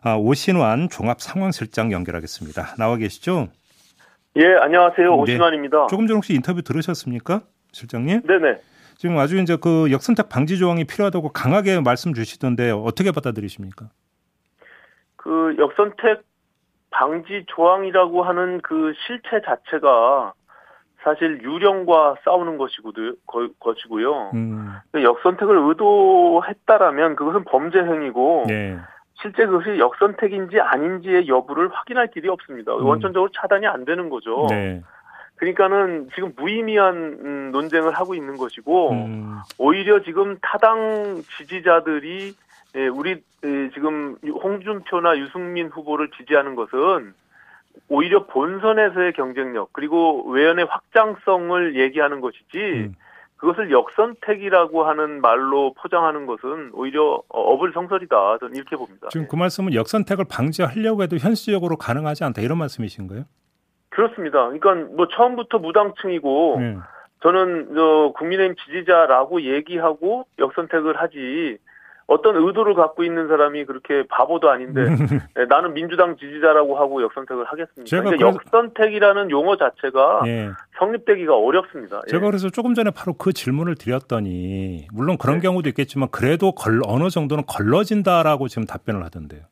아, 0.03 0.17
오신환 0.17 0.89
종합상황실장 0.89 1.93
연결하겠습니다. 1.93 2.77
나와 2.79 2.97
계시죠? 2.97 3.49
예, 4.37 4.47
안녕하세요. 4.63 5.11
네. 5.11 5.15
오신환입니다. 5.15 5.89
조금 5.89 6.07
전 6.07 6.17
혹시 6.17 6.35
인터뷰 6.35 6.63
들으셨습니까, 6.63 7.43
실장님? 7.73 8.23
네네. 8.23 8.59
지금 8.99 9.17
아주 9.17 9.39
이제 9.39 9.57
그 9.57 9.93
역선택 9.93 10.29
방지 10.29 10.59
조항이 10.59 10.85
필요하다고 10.85 11.29
강하게 11.29 11.81
말씀 11.81 12.15
주시던데 12.15 12.73
어떻게 12.73 13.13
받아들이십니까? 13.13 13.87
그 15.15 15.55
역선택 15.57 16.25
방지 16.91 17.45
조항이라고 17.47 18.25
하는 18.25 18.61
그 18.61 18.93
실체 19.07 19.41
자체가 19.47 20.33
사실 21.05 21.41
유령과 21.43 22.17
싸우는 22.25 22.59
것이고요. 22.59 23.13
것이고요. 23.61 24.33
음. 24.35 24.75
역선택을 24.95 25.57
의도했다라면 25.69 27.15
그것은 27.15 27.45
범죄 27.45 27.79
행위고 27.79 28.47
네. 28.49 28.79
실제 29.23 29.47
그것이 29.47 29.79
역선택인지 29.79 30.61
아닌지의 30.61 31.29
여부를 31.29 31.71
확인할 31.73 32.09
길이 32.11 32.29
없습니다. 32.29 32.75
음. 32.75 32.85
원천적으로 32.85 33.31
차단이 33.33 33.65
안 33.69 33.85
되는 33.85 34.11
거죠. 34.11 34.49
네. 34.51 34.83
그러니까는 35.39 36.09
지금 36.15 36.33
무의미한 36.37 36.95
음, 36.97 37.51
논쟁을 37.53 37.93
하고 37.93 38.15
있는 38.15 38.37
것이고 38.37 38.91
음. 38.91 39.39
오히려 39.57 40.03
지금 40.03 40.37
타당 40.43 41.23
지지자들이 41.39 42.35
예, 42.77 42.87
우리 42.89 43.23
예, 43.45 43.71
지금 43.73 44.17
홍준표나 44.23 45.19
유승민 45.19 45.69
후보를 45.69 46.11
지지하는 46.19 46.55
것은 46.55 47.15
오히려 47.89 48.27
본선에서의 48.27 49.15
경쟁력 49.15 49.73
그리고 49.73 50.29
외연의 50.31 50.67
확장성을 50.67 51.81
얘기하는 51.81 52.21
것이지 52.21 52.59
음. 52.59 52.95
그것을 53.37 53.71
역선택이라고 53.71 54.85
하는 54.85 55.21
말로 55.21 55.73
포장하는 55.75 56.27
것은 56.27 56.73
오히려 56.75 57.23
어불성설이다. 57.29 58.39
저는 58.39 58.57
이렇게 58.57 58.75
봅니다. 58.75 59.09
지금 59.11 59.29
그 59.29 59.37
말씀은 59.37 59.75
역선택을 59.75 60.25
방지하려고 60.29 61.05
해도 61.05 61.17
현실적으로 61.17 61.77
가능하지 61.77 62.25
않다 62.25 62.43
이런 62.43 62.59
말씀이신 62.59 63.07
가요? 63.07 63.25
그렇습니다. 63.99 64.49
그러니까 64.49 64.75
뭐 64.95 65.09
처음부터 65.09 65.59
무당층이고 65.59 66.57
네. 66.61 66.77
저는 67.21 67.75
저 67.75 68.13
국민의힘 68.17 68.55
지지자라고 68.55 69.43
얘기하고 69.43 70.25
역선택을 70.39 71.01
하지 71.01 71.59
어떤 72.07 72.37
의도를 72.37 72.75
갖고 72.75 73.03
있는 73.03 73.27
사람이 73.27 73.65
그렇게 73.65 74.05
바보도 74.09 74.51
아닌데 74.51 74.83
네, 75.35 75.47
나는 75.51 75.75
민주당 75.75 76.17
지지자라고 76.17 76.79
하고 76.79 77.03
역선택을 77.03 77.45
하겠습니다. 77.47 77.85
제가 77.87 78.05
그러니까 78.05 78.29
역선택이라는 78.29 79.33
용어 79.33 79.57
자체가 79.57 80.23
예. 80.27 80.51
성립되기가 80.79 81.37
어렵습니다. 81.37 82.01
예. 82.07 82.11
제가 82.13 82.25
예. 82.25 82.31
그래서 82.31 82.51
조금 82.51 82.75
전에 82.75 82.93
바로 82.93 83.15
그 83.15 83.33
질문을 83.33 83.75
드렸더니 83.75 84.87
물론 84.93 85.19
그런 85.19 85.39
네. 85.39 85.43
경우도 85.43 85.69
있겠지만 85.71 86.09
그래도 86.13 86.53
걸, 86.53 86.81
어느 86.87 87.11
정도는 87.11 87.43
걸러진다라고 87.49 88.47
지금 88.47 88.65
답변을 88.65 89.05
하던데요. 89.05 89.43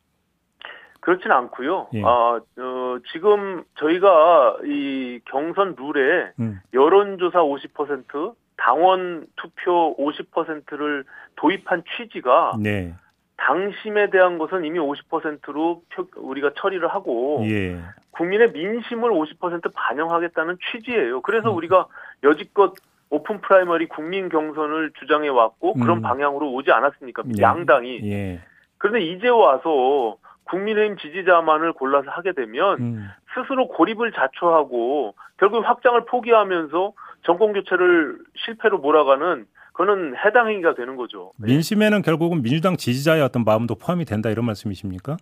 그렇지는 1.06 1.36
않고요. 1.36 1.86
예. 1.94 2.02
아, 2.02 2.40
어, 2.58 2.98
지금 3.12 3.62
저희가 3.78 4.56
이 4.64 5.20
경선 5.26 5.76
룰에 5.78 6.32
음. 6.40 6.58
여론조사 6.74 7.44
50%, 7.44 8.34
당원 8.56 9.28
투표 9.36 9.96
50%를 9.98 11.04
도입한 11.36 11.84
취지가 11.96 12.54
네. 12.60 12.92
당심에 13.36 14.10
대한 14.10 14.36
것은 14.38 14.64
이미 14.64 14.80
50%로 14.80 15.82
우리가 16.16 16.50
처리를 16.56 16.88
하고 16.88 17.40
예. 17.44 17.78
국민의 18.10 18.50
민심을 18.50 19.08
50% 19.08 19.72
반영하겠다는 19.74 20.58
취지예요. 20.72 21.20
그래서 21.20 21.52
음. 21.52 21.56
우리가 21.56 21.86
여지껏 22.24 22.74
open 23.10 23.40
primary 23.42 23.86
국민 23.86 24.28
경선을 24.28 24.90
주장해 24.98 25.28
왔고 25.28 25.74
음. 25.76 25.80
그런 25.80 26.02
방향으로 26.02 26.52
오지 26.52 26.72
않았습니까? 26.72 27.22
예. 27.38 27.42
양당이. 27.42 28.00
예. 28.10 28.40
그런데 28.78 29.02
이제 29.02 29.28
와서 29.28 30.16
국민의힘 30.50 30.96
지지자만을 30.98 31.72
골라서 31.72 32.10
하게 32.10 32.32
되면 32.32 32.78
음. 32.80 33.08
스스로 33.34 33.68
고립을 33.68 34.12
자초하고 34.12 35.14
결국 35.38 35.68
확장을 35.68 36.02
포기하면서 36.06 36.92
정권 37.24 37.52
교체를 37.52 38.18
실패로 38.44 38.78
몰아가는 38.78 39.46
그거는 39.72 40.14
해당 40.24 40.48
행위가 40.48 40.74
되는 40.74 40.96
거죠. 40.96 41.32
네. 41.38 41.48
민심에는 41.52 42.00
결국은 42.02 42.42
민주당 42.42 42.76
지지자의 42.76 43.20
어떤 43.22 43.44
마음도 43.44 43.74
포함이 43.74 44.04
된다 44.06 44.30
이런 44.30 44.46
말씀이십니까? 44.46 45.16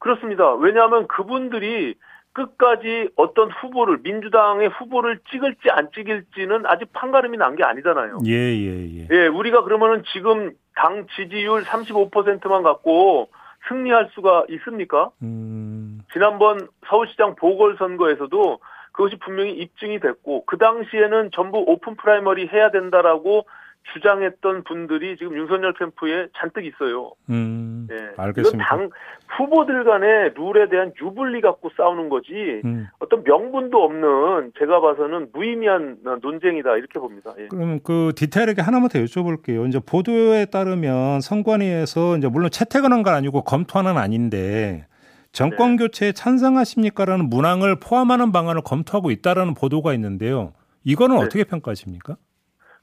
그렇습니다. 0.00 0.52
왜냐하면 0.54 1.06
그분들이 1.06 1.94
끝까지 2.32 3.10
어떤 3.16 3.50
후보를 3.50 3.98
민주당의 4.02 4.68
후보를 4.68 5.18
찍을지 5.30 5.70
안 5.70 5.88
찍을지는 5.92 6.66
아직 6.66 6.92
판가름이 6.92 7.36
난 7.36 7.56
게 7.56 7.64
아니잖아요. 7.64 8.18
예, 8.26 8.32
예, 8.32 8.86
예. 9.00 9.08
예, 9.10 9.26
우리가 9.26 9.62
그러면은 9.64 10.04
지금 10.12 10.52
당 10.76 11.06
지지율 11.16 11.62
35%만 11.64 12.62
갖고 12.62 13.28
승리할 13.68 14.10
수가 14.14 14.44
있습니까? 14.50 15.10
음... 15.22 16.00
지난번 16.12 16.68
서울시장 16.88 17.34
보궐선거에서도 17.36 18.60
그것이 18.92 19.16
분명히 19.16 19.52
입증이 19.52 20.00
됐고 20.00 20.44
그 20.46 20.58
당시에는 20.58 21.30
전부 21.32 21.58
open 21.58 21.94
primary 21.96 22.48
해야 22.48 22.70
된다라고 22.70 23.46
주장했던 23.92 24.64
분들이 24.64 25.16
지금 25.16 25.36
윤석열 25.36 25.72
캠프에 25.74 26.28
잔뜩 26.36 26.64
있어요. 26.64 27.12
음, 27.30 27.86
네. 27.88 27.96
알겠습니다. 28.16 28.64
당 28.64 28.90
후보들 29.36 29.84
간의 29.84 30.32
룰에 30.34 30.68
대한 30.68 30.92
유불리 31.00 31.40
갖고 31.40 31.70
싸우는 31.76 32.08
거지 32.08 32.60
음. 32.64 32.88
어떤 32.98 33.22
명분도 33.24 33.82
없는 33.82 34.52
제가 34.58 34.80
봐서는 34.80 35.28
무의미한 35.32 35.98
논쟁이다 36.22 36.76
이렇게 36.76 36.98
봅니다. 36.98 37.34
예. 37.38 37.48
그럼 37.48 37.80
그 37.82 38.12
디테일하게 38.16 38.62
하나만 38.62 38.88
더 38.88 38.98
여쭤볼게요. 38.98 39.68
이제 39.68 39.78
보도에 39.84 40.46
따르면 40.46 41.20
선관위에서 41.20 42.16
이제 42.18 42.28
물론 42.28 42.50
채택하는 42.50 43.02
건 43.02 43.14
아니고 43.14 43.42
검토하는 43.42 43.96
아닌데 43.96 44.86
정권 45.32 45.76
네. 45.76 45.84
교체에 45.84 46.12
찬성하십니까라는 46.12 47.28
문항을 47.28 47.80
포함하는 47.80 48.32
방안을 48.32 48.62
검토하고 48.62 49.10
있다라는 49.10 49.54
보도가 49.54 49.94
있는데요. 49.94 50.52
이거는 50.84 51.16
네. 51.16 51.22
어떻게 51.22 51.44
평가하십니까? 51.44 52.16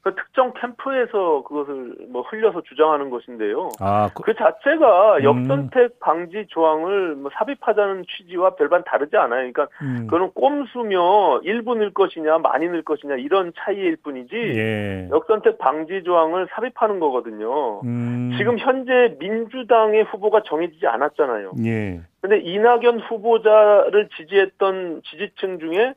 그 0.06 0.14
특정 0.14 0.52
캠프에서 0.52 1.42
그것을 1.42 1.96
뭐 2.10 2.22
흘려서 2.22 2.62
주장하는 2.62 3.10
것인데요. 3.10 3.70
아, 3.80 4.08
그, 4.14 4.22
그 4.22 4.34
자체가 4.36 5.16
음. 5.16 5.24
역선택 5.24 5.98
방지 5.98 6.46
조항을 6.46 7.16
뭐 7.16 7.28
삽입하자는 7.34 8.04
취지와 8.08 8.50
별반 8.54 8.84
다르지 8.84 9.16
않아요. 9.16 9.50
그러니까 9.50 9.66
음. 9.82 10.06
그거는 10.06 10.30
꼼수며 10.32 11.40
일부 11.42 11.74
늘 11.74 11.92
것이냐 11.92 12.38
많이 12.38 12.68
늘 12.68 12.82
것이냐 12.82 13.16
이런 13.16 13.52
차이일 13.58 13.96
뿐이지 13.96 14.36
예. 14.36 15.08
역선택 15.10 15.58
방지 15.58 16.04
조항을 16.04 16.46
삽입하는 16.52 17.00
거거든요. 17.00 17.80
음. 17.80 18.32
지금 18.38 18.60
현재 18.60 19.16
민주당의 19.18 20.04
후보가 20.04 20.42
정해지지 20.46 20.86
않았잖아요. 20.86 21.54
예. 21.64 22.00
근데 22.20 22.38
이낙연 22.38 23.00
후보자를 23.00 24.08
지지했던 24.16 25.02
지지층 25.04 25.58
중에 25.58 25.94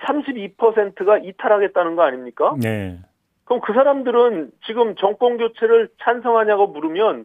32%가 0.00 1.18
이탈하겠다는 1.18 1.94
거 1.94 2.02
아닙니까? 2.02 2.56
네. 2.60 2.98
그럼 3.44 3.60
그 3.60 3.72
사람들은 3.72 4.50
지금 4.66 4.94
정권 4.96 5.36
교체를 5.36 5.88
찬성하냐고 6.02 6.68
물으면 6.68 7.24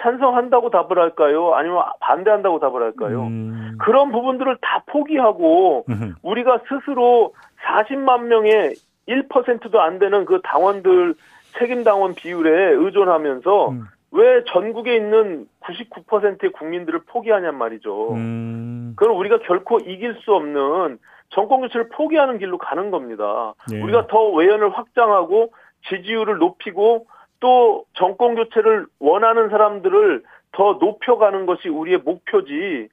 찬성한다고 0.00 0.70
답을 0.70 0.98
할까요? 0.98 1.54
아니면 1.54 1.82
반대한다고 2.00 2.58
답을 2.58 2.82
할까요? 2.82 3.22
음. 3.22 3.76
그런 3.80 4.10
부분들을 4.12 4.56
다 4.60 4.82
포기하고 4.86 5.86
우리가 6.22 6.60
스스로 6.68 7.32
40만 7.64 8.24
명의 8.24 8.74
1%도 9.08 9.80
안 9.80 9.98
되는 9.98 10.24
그 10.24 10.40
당원들 10.42 11.14
책임 11.58 11.84
당원 11.84 12.14
비율에 12.14 12.72
의존하면서 12.72 13.68
음. 13.70 13.84
왜 14.10 14.44
전국에 14.52 14.96
있는 14.96 15.46
99%의 15.60 16.52
국민들을 16.52 17.00
포기하냔 17.06 17.56
말이죠. 17.56 18.12
음. 18.12 18.94
그건 18.96 19.16
우리가 19.16 19.38
결코 19.40 19.78
이길 19.78 20.14
수 20.20 20.32
없는 20.34 20.98
정권 21.34 21.60
교체를 21.60 21.88
포기하는 21.88 22.38
길로 22.38 22.58
가는 22.58 22.90
겁니다. 22.90 23.54
네. 23.70 23.80
우리가 23.82 24.06
더 24.06 24.30
외연을 24.30 24.70
확장하고 24.70 25.52
지지율을 25.88 26.38
높이고 26.38 27.06
또 27.40 27.84
정권 27.94 28.36
교체를 28.36 28.86
원하는 29.00 29.50
사람들을 29.50 30.22
더 30.52 30.78
높여가는 30.80 31.44
것이 31.46 31.68
우리의 31.68 31.98
목표지. 31.98 32.88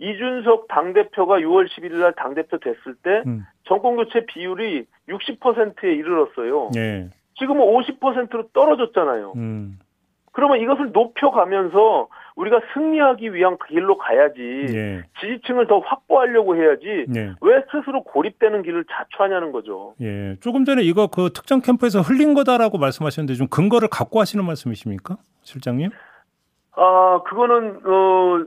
이준석 0.00 0.66
당대표가 0.66 1.38
6월 1.38 1.68
11일 1.68 2.00
날 2.00 2.12
당대표 2.14 2.58
됐을 2.58 2.96
때 3.02 3.22
음. 3.26 3.46
정권 3.62 3.94
교체 3.94 4.26
비율이 4.26 4.86
60%에 5.08 5.94
이르렀어요. 5.94 6.70
네. 6.74 7.08
지금은 7.38 7.64
50%로 7.64 8.48
떨어졌잖아요. 8.52 9.34
음. 9.36 9.78
그러면 10.32 10.58
이것을 10.58 10.90
높여가면서 10.90 12.08
우리가 12.36 12.60
승리하기 12.72 13.32
위한 13.32 13.56
길로 13.68 13.96
가야지 13.96 14.40
예. 14.68 15.02
지지층을 15.20 15.68
더 15.68 15.78
확보하려고 15.78 16.56
해야지 16.56 17.06
예. 17.14 17.32
왜 17.40 17.64
스스로 17.70 18.02
고립되는 18.02 18.62
길을 18.62 18.84
자초하냐는 18.90 19.52
거죠. 19.52 19.94
예, 20.00 20.36
조금 20.40 20.64
전에 20.64 20.82
이거 20.82 21.06
그 21.06 21.30
특정 21.32 21.60
캠프에서 21.60 22.00
흘린 22.00 22.34
거다라고 22.34 22.78
말씀하셨는데 22.78 23.34
좀 23.34 23.46
근거를 23.46 23.88
갖고 23.88 24.20
하시는 24.20 24.44
말씀이십니까, 24.44 25.16
실장님? 25.42 25.90
아, 26.72 27.20
그거는 27.24 27.80
어 27.86 28.44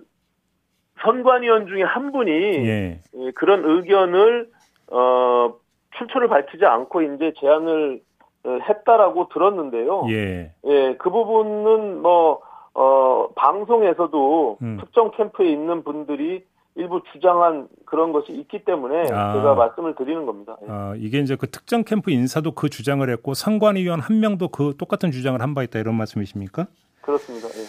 선관위원 1.01 1.67
중에 1.67 1.84
한 1.84 2.12
분이 2.12 2.32
예. 2.32 3.00
예 3.15 3.32
그런 3.36 3.63
의견을 3.63 4.50
어 4.91 5.53
출처를 5.98 6.27
밝히지 6.27 6.65
않고 6.65 7.01
이제 7.03 7.32
제안을 7.39 8.01
어, 8.44 8.60
했다라고 8.67 9.29
들었는데요. 9.29 10.06
예. 10.10 10.51
예, 10.65 10.96
그 10.98 11.10
부분은 11.10 12.01
뭐, 12.01 12.41
어, 12.79 13.29
방송에서도 13.36 14.57
음. 14.62 14.77
특정 14.79 15.10
캠프에 15.12 15.50
있는 15.51 15.84
분들이 15.84 16.46
일부 16.75 17.01
주장한 17.12 17.69
그런 17.86 18.13
것이 18.13 18.31
있기 18.34 18.63
때문에 18.65 19.12
아. 19.12 19.34
제가 19.34 19.55
말씀을 19.55 19.96
드리는 19.96 20.27
겁니다. 20.27 20.55
예. 20.62 20.67
아, 20.69 20.93
이게 20.96 21.17
이제 21.17 21.36
그 21.36 21.50
특정 21.50 21.84
캠프 21.84 22.12
인사도 22.12 22.51
그 22.51 22.69
주장을 22.69 23.10
했고 23.10 23.34
상관위원 23.34 24.00
한 24.00 24.19
명도 24.19 24.50
그 24.50 24.75
똑같은 24.77 25.10
주장을 25.12 25.41
한 25.41 25.55
바 25.55 25.63
있다 25.63 25.79
이런 25.79 25.96
말씀이십니까? 25.96 26.67
그렇습니다. 27.01 27.48
예. 27.48 27.65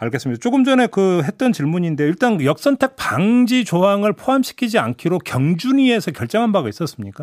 알겠습니다. 0.00 0.40
조금 0.40 0.64
전에 0.64 0.88
그 0.88 1.22
했던 1.22 1.52
질문인데 1.52 2.02
일단 2.04 2.42
역선택 2.42 2.96
방지 2.98 3.64
조항을 3.64 4.14
포함시키지 4.14 4.80
않기로 4.80 5.18
경준위에서 5.18 6.10
결정한 6.10 6.50
바가 6.50 6.68
있었습니까? 6.70 7.22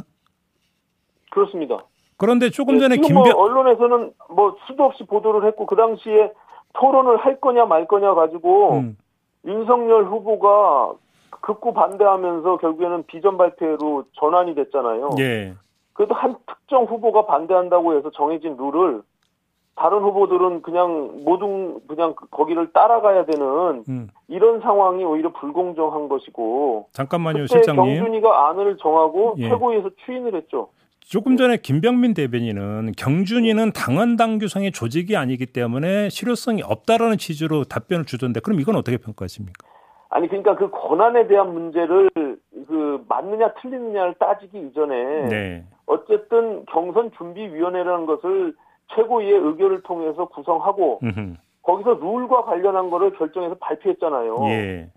그렇습니다. 1.31 1.83
그런데 2.15 2.49
조금 2.51 2.79
전에 2.79 2.95
네, 2.95 3.01
김병 3.01 3.23
뭐 3.23 3.43
언론에서는 3.43 4.13
뭐 4.29 4.55
수도 4.67 4.85
없이 4.85 5.03
보도를 5.03 5.45
했고 5.49 5.65
그 5.65 5.75
당시에 5.75 6.31
토론을 6.73 7.17
할 7.17 7.39
거냐 7.39 7.65
말 7.65 7.87
거냐 7.87 8.13
가지고 8.13 8.73
음. 8.73 8.97
윤석열 9.45 10.05
후보가 10.05 10.93
극구 11.29 11.73
반대하면서 11.73 12.57
결국에는 12.57 13.03
비전 13.07 13.37
발표로 13.37 14.05
전환이 14.13 14.55
됐잖아요. 14.55 15.11
예. 15.19 15.53
그래도 15.93 16.13
한 16.13 16.35
특정 16.45 16.83
후보가 16.83 17.25
반대한다고 17.25 17.97
해서 17.97 18.11
정해진 18.11 18.55
룰을 18.57 19.01
다른 19.75 19.99
후보들은 19.99 20.63
그냥 20.63 21.21
모든 21.23 21.79
그냥 21.87 22.15
거기를 22.31 22.73
따라가야 22.73 23.25
되는 23.25 23.83
음. 23.87 24.09
이런 24.27 24.59
상황이 24.59 25.03
오히려 25.05 25.31
불공정한 25.31 26.09
것이고 26.09 26.87
잠깐만요 26.91 27.45
실장님 27.45 27.83
경준이가 27.83 28.49
안을 28.49 28.77
정하고 28.77 29.35
예. 29.37 29.49
최고위에서 29.49 29.89
추인을 30.05 30.35
했죠. 30.35 30.69
조금 31.09 31.37
전에 31.37 31.55
김병민 31.55 32.13
대변인은 32.13 32.91
경준이는 32.97 33.71
당헌당 33.71 34.39
규성의 34.39 34.73
조직이 34.73 35.15
아니기 35.15 35.45
때문에 35.45 36.09
실효성이 36.09 36.61
없다라는 36.63 37.17
취지로 37.17 37.63
답변을 37.63 38.03
주던데 38.03 38.41
그럼 38.41 38.59
이건 38.59 38.75
어떻게 38.75 38.97
평가하십니까? 38.97 39.65
아니 40.09 40.27
그러니까 40.27 40.55
그 40.55 40.69
권한에 40.69 41.27
대한 41.27 41.53
문제를 41.53 42.09
그 42.67 43.05
맞느냐 43.07 43.53
틀리느냐를 43.53 44.15
따지기 44.15 44.59
이전에 44.59 45.27
네. 45.29 45.65
어쨌든 45.85 46.65
경선 46.65 47.11
준비위원회라는 47.17 48.05
것을 48.05 48.53
최고위의 48.93 49.31
의결을 49.31 49.83
통해서 49.83 50.25
구성하고 50.25 50.99
음흠. 51.03 51.35
거기서 51.61 51.93
룰과 52.01 52.43
관련한 52.43 52.89
거를 52.89 53.11
결정해서 53.13 53.55
발표했잖아요. 53.61 54.35
예. 54.47 54.89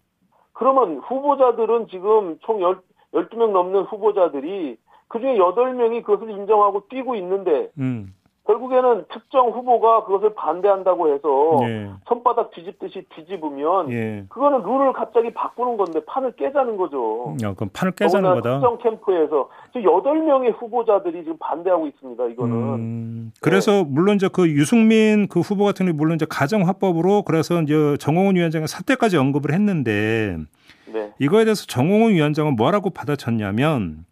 그러면 0.55 0.99
후보자들은 0.99 1.87
지금 1.89 2.39
총 2.41 2.59
10, 2.59 2.81
12명 3.13 3.53
넘는 3.53 3.83
후보자들이 3.83 4.77
그중에 5.11 5.37
8명이 5.37 6.05
그것을 6.05 6.31
인정하고 6.31 6.85
뛰고 6.89 7.17
있는데 7.17 7.69
음. 7.79 8.15
결국에는 8.47 9.05
특정 9.13 9.51
후보가 9.51 10.05
그것을 10.05 10.35
반대한다고 10.35 11.13
해서 11.13 11.61
예. 11.69 11.91
손바닥 12.09 12.51
뒤집듯이 12.53 13.05
뒤집으면 13.15 13.93
예. 13.93 14.25
그거는 14.29 14.63
룰을 14.63 14.93
갑자기 14.93 15.33
바꾸는 15.33 15.77
건데 15.77 16.01
판을 16.07 16.33
깨자는 16.33 16.77
거죠. 16.77 17.37
야, 17.43 17.55
그럼 17.55 17.71
판을 17.73 17.93
깨자는 17.93 18.35
거다. 18.35 18.61
특정 18.61 18.79
캠프에서 18.79 19.51
지금 19.73 19.91
8명의 19.91 20.57
후보자들이 20.59 21.23
지금 21.23 21.37
반대하고 21.39 21.87
있습니다. 21.89 22.27
이거는. 22.27 22.55
음, 22.57 23.33
그래서 23.41 23.71
네. 23.73 23.85
물론 23.89 24.17
이제 24.17 24.29
그 24.33 24.49
유승민 24.49 25.29
그 25.29 25.41
후보 25.41 25.65
같은 25.65 25.87
경우 25.87 25.97
물론 25.97 26.17
이제 26.17 26.27
가정 26.29 26.67
화법으로 26.67 27.23
그래서 27.23 27.61
이제 27.63 27.97
정홍훈 27.99 28.37
위원장이 28.37 28.67
사퇴까지 28.67 29.17
언급을 29.17 29.53
했는데 29.53 30.39
네. 30.93 31.13
이거에 31.19 31.45
대해서 31.45 31.67
정홍훈 31.67 32.13
위원장은 32.13 32.57
뭐라고 32.57 32.91
받아쳤냐면 32.91 34.05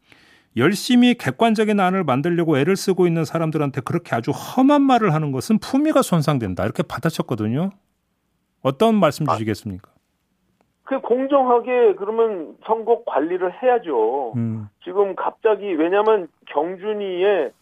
열심히 0.59 1.15
객관적인 1.15 1.79
안을 1.81 2.05
만들려고 2.05 2.59
애를 2.59 2.77
쓰고 2.77 3.07
있는 3.07 3.25
사람들한테 3.25 3.81
그렇게 3.83 4.15
아주 4.15 4.31
험한 4.31 4.83
말을 4.83 5.15
하는 5.15 5.33
것은 5.33 5.59
품위가 5.59 6.03
손상된다. 6.03 6.65
이렇게 6.65 6.83
받아쳤거든요. 6.83 7.71
어떤 8.63 8.97
말씀 8.97 9.29
아, 9.29 9.33
주시겠습니까? 9.33 9.91
그 10.85 11.01
공정하게 11.01 11.95
그러면 11.97 12.57
선거 12.67 13.03
관리를 13.07 13.63
해야죠. 13.63 14.33
음. 14.37 14.69
지금 14.85 15.15
갑자기 15.15 15.67
왜냐하면 15.75 16.29
경준이의 16.47 17.53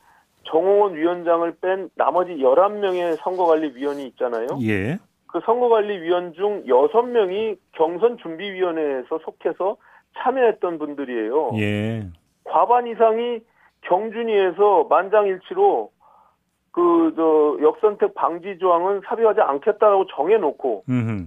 정홍원 0.45 0.95
위원장을 0.95 1.57
뺀 1.61 1.91
나머지 1.97 2.33
11명의 2.37 3.17
선거관리위원이 3.17 4.07
있잖아요. 4.09 4.47
예. 4.63 4.99
그 5.27 5.41
선거관리위원 5.45 6.35
중 6.35 6.65
6명이 6.67 7.59
경선준비위원회에서 7.73 9.19
속해서 9.25 9.77
참여했던 10.19 10.79
분들이에요. 10.79 11.51
예. 11.59 12.09
과반 12.49 12.87
이상이 12.87 13.41
경준위에서 13.83 14.87
만장일치로 14.89 15.91
그 16.73 16.97
저 17.17 17.57
역선택 17.63 18.15
방지 18.15 18.59
조항은 18.59 19.01
삽입하지 19.07 19.41
않겠다라고 19.41 20.07
정해놓고 20.09 20.85
음흠. 20.89 21.27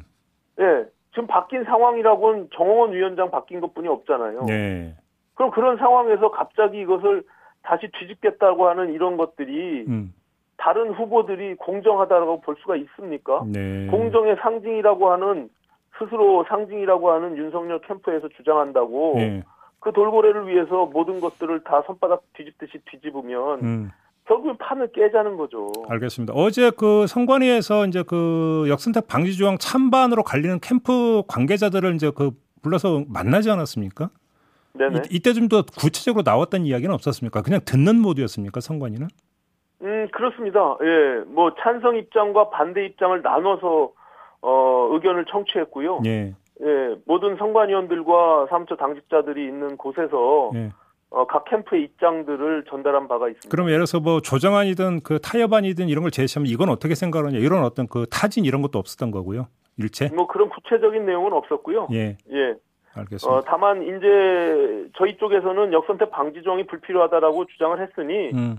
예 0.59 0.85
지금 1.11 1.27
바뀐 1.27 1.63
상황이라고는 1.63 2.49
정홍원 2.53 2.93
위원장 2.93 3.31
바뀐 3.31 3.59
것뿐이 3.59 3.87
없잖아요. 3.87 4.43
네. 4.45 4.95
그럼 5.33 5.51
그런 5.51 5.77
상황에서 5.77 6.29
갑자기 6.31 6.79
이것을 6.81 7.23
다시 7.63 7.89
뒤집겠다고 7.99 8.67
하는 8.67 8.93
이런 8.93 9.17
것들이 9.17 9.85
음. 9.87 10.13
다른 10.57 10.91
후보들이 10.91 11.55
공정하다라고 11.55 12.41
볼 12.41 12.55
수가 12.61 12.75
있습니까? 12.75 13.43
네. 13.47 13.87
공정의 13.87 14.35
상징이라고 14.41 15.11
하는 15.11 15.49
스스로 15.97 16.45
상징이라고 16.47 17.11
하는 17.11 17.37
윤석열 17.37 17.79
캠프에서 17.81 18.27
주장한다고 18.29 19.13
네. 19.15 19.43
그 19.79 19.91
돌고래를 19.93 20.47
위해서 20.47 20.85
모든 20.85 21.19
것들을 21.21 21.63
다 21.63 21.81
손바닥 21.85 22.21
뒤집듯이 22.33 22.79
뒤집으면 22.91 23.59
음. 23.63 23.91
결국은 24.25 24.57
판을 24.57 24.91
깨자는 24.91 25.37
거죠. 25.37 25.71
알겠습니다. 25.89 26.33
어제 26.35 26.69
그 26.71 27.07
선관위에서 27.07 27.87
이제 27.87 28.03
그 28.03 28.65
역선택 28.69 29.07
방지 29.07 29.35
조항 29.35 29.57
찬반으로 29.57 30.23
갈리는 30.23 30.59
캠프 30.59 31.23
관계자들을 31.27 31.95
이제 31.95 32.11
그 32.15 32.31
불러서 32.61 33.03
만나지 33.07 33.49
않았습니까? 33.49 34.09
네네. 34.73 35.01
이, 35.09 35.19
때 35.19 35.33
좀 35.33 35.47
더 35.49 35.63
구체적으로 35.63 36.21
나왔던 36.23 36.65
이야기는 36.65 36.93
없었습니까? 36.93 37.41
그냥 37.41 37.61
듣는 37.65 37.99
모드였습니까? 38.01 38.59
선관위는? 38.59 39.07
음 39.81 40.07
그렇습니다. 40.11 40.77
예, 40.83 41.23
뭐 41.25 41.55
찬성 41.59 41.95
입장과 41.95 42.49
반대 42.51 42.85
입장을 42.85 43.19
나눠서 43.21 43.91
어 44.41 44.89
의견을 44.91 45.25
청취했고요. 45.25 46.01
예. 46.05 46.35
예, 46.61 46.95
모든 47.05 47.37
선관위원들과 47.37 48.47
사무처 48.49 48.75
당직자들이 48.75 49.45
있는 49.45 49.77
곳에서 49.77 50.51
예. 50.55 50.71
어, 51.11 51.25
각 51.25 51.45
캠프의 51.45 51.83
입장들을 51.83 52.65
전달한 52.69 53.07
바가 53.07 53.29
있습니다. 53.29 53.49
그럼 53.49 53.67
예를 53.67 53.79
들어서 53.79 53.99
뭐 53.99 54.21
조정안이든 54.21 55.01
그 55.01 55.19
타협안이든 55.19 55.87
이런 55.89 56.03
걸 56.03 56.11
제시하면 56.11 56.51
이건 56.51 56.69
어떻게 56.69 56.95
생각하냐 56.95 57.39
이런 57.39 57.63
어떤 57.63 57.87
그 57.87 58.05
타진 58.11 58.45
이런 58.45 58.61
것도 58.61 58.77
없었던 58.77 59.09
거고요. 59.11 59.47
일체? 59.77 60.09
뭐 60.09 60.27
그런 60.27 60.49
구체적인 60.49 61.05
내용은 61.05 61.33
없었고요. 61.33 61.87
예. 61.93 62.17
예. 62.31 62.55
알겠습니다. 62.95 63.27
어, 63.27 63.43
다만 63.45 63.83
이제 63.83 64.89
저희 64.97 65.17
쪽에서는 65.17 65.73
역선택 65.73 66.11
방지 66.11 66.41
조항이 66.41 66.65
불필요하다라고 66.67 67.45
주장을 67.45 67.79
했으니 67.79 68.31
음. 68.33 68.57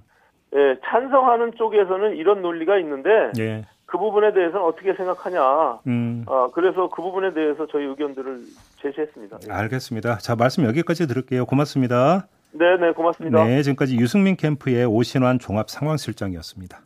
예, 0.55 0.77
찬성하는 0.85 1.53
쪽에서는 1.57 2.17
이런 2.17 2.43
논리가 2.43 2.79
있는데 2.79 3.31
예. 3.39 3.65
그 3.90 3.98
부분에 3.98 4.33
대해서는 4.33 4.64
어떻게 4.64 4.94
생각하냐. 4.94 5.81
음. 5.88 6.24
어, 6.26 6.48
그래서 6.53 6.88
그 6.88 7.03
부분에 7.03 7.35
대해서 7.35 7.66
저희 7.66 7.85
의견들을 7.87 8.40
제시했습니다. 8.81 9.38
알겠습니다. 9.50 10.18
자, 10.18 10.37
말씀 10.37 10.64
여기까지 10.64 11.09
들을게요. 11.09 11.44
고맙습니다. 11.44 12.29
네, 12.53 12.76
네, 12.81 12.92
고맙습니다. 12.92 13.44
네, 13.44 13.62
지금까지 13.62 13.96
유승민 13.96 14.37
캠프의 14.37 14.85
오신환 14.87 15.40
종합 15.40 15.68
상황실장이었습니다. 15.68 16.81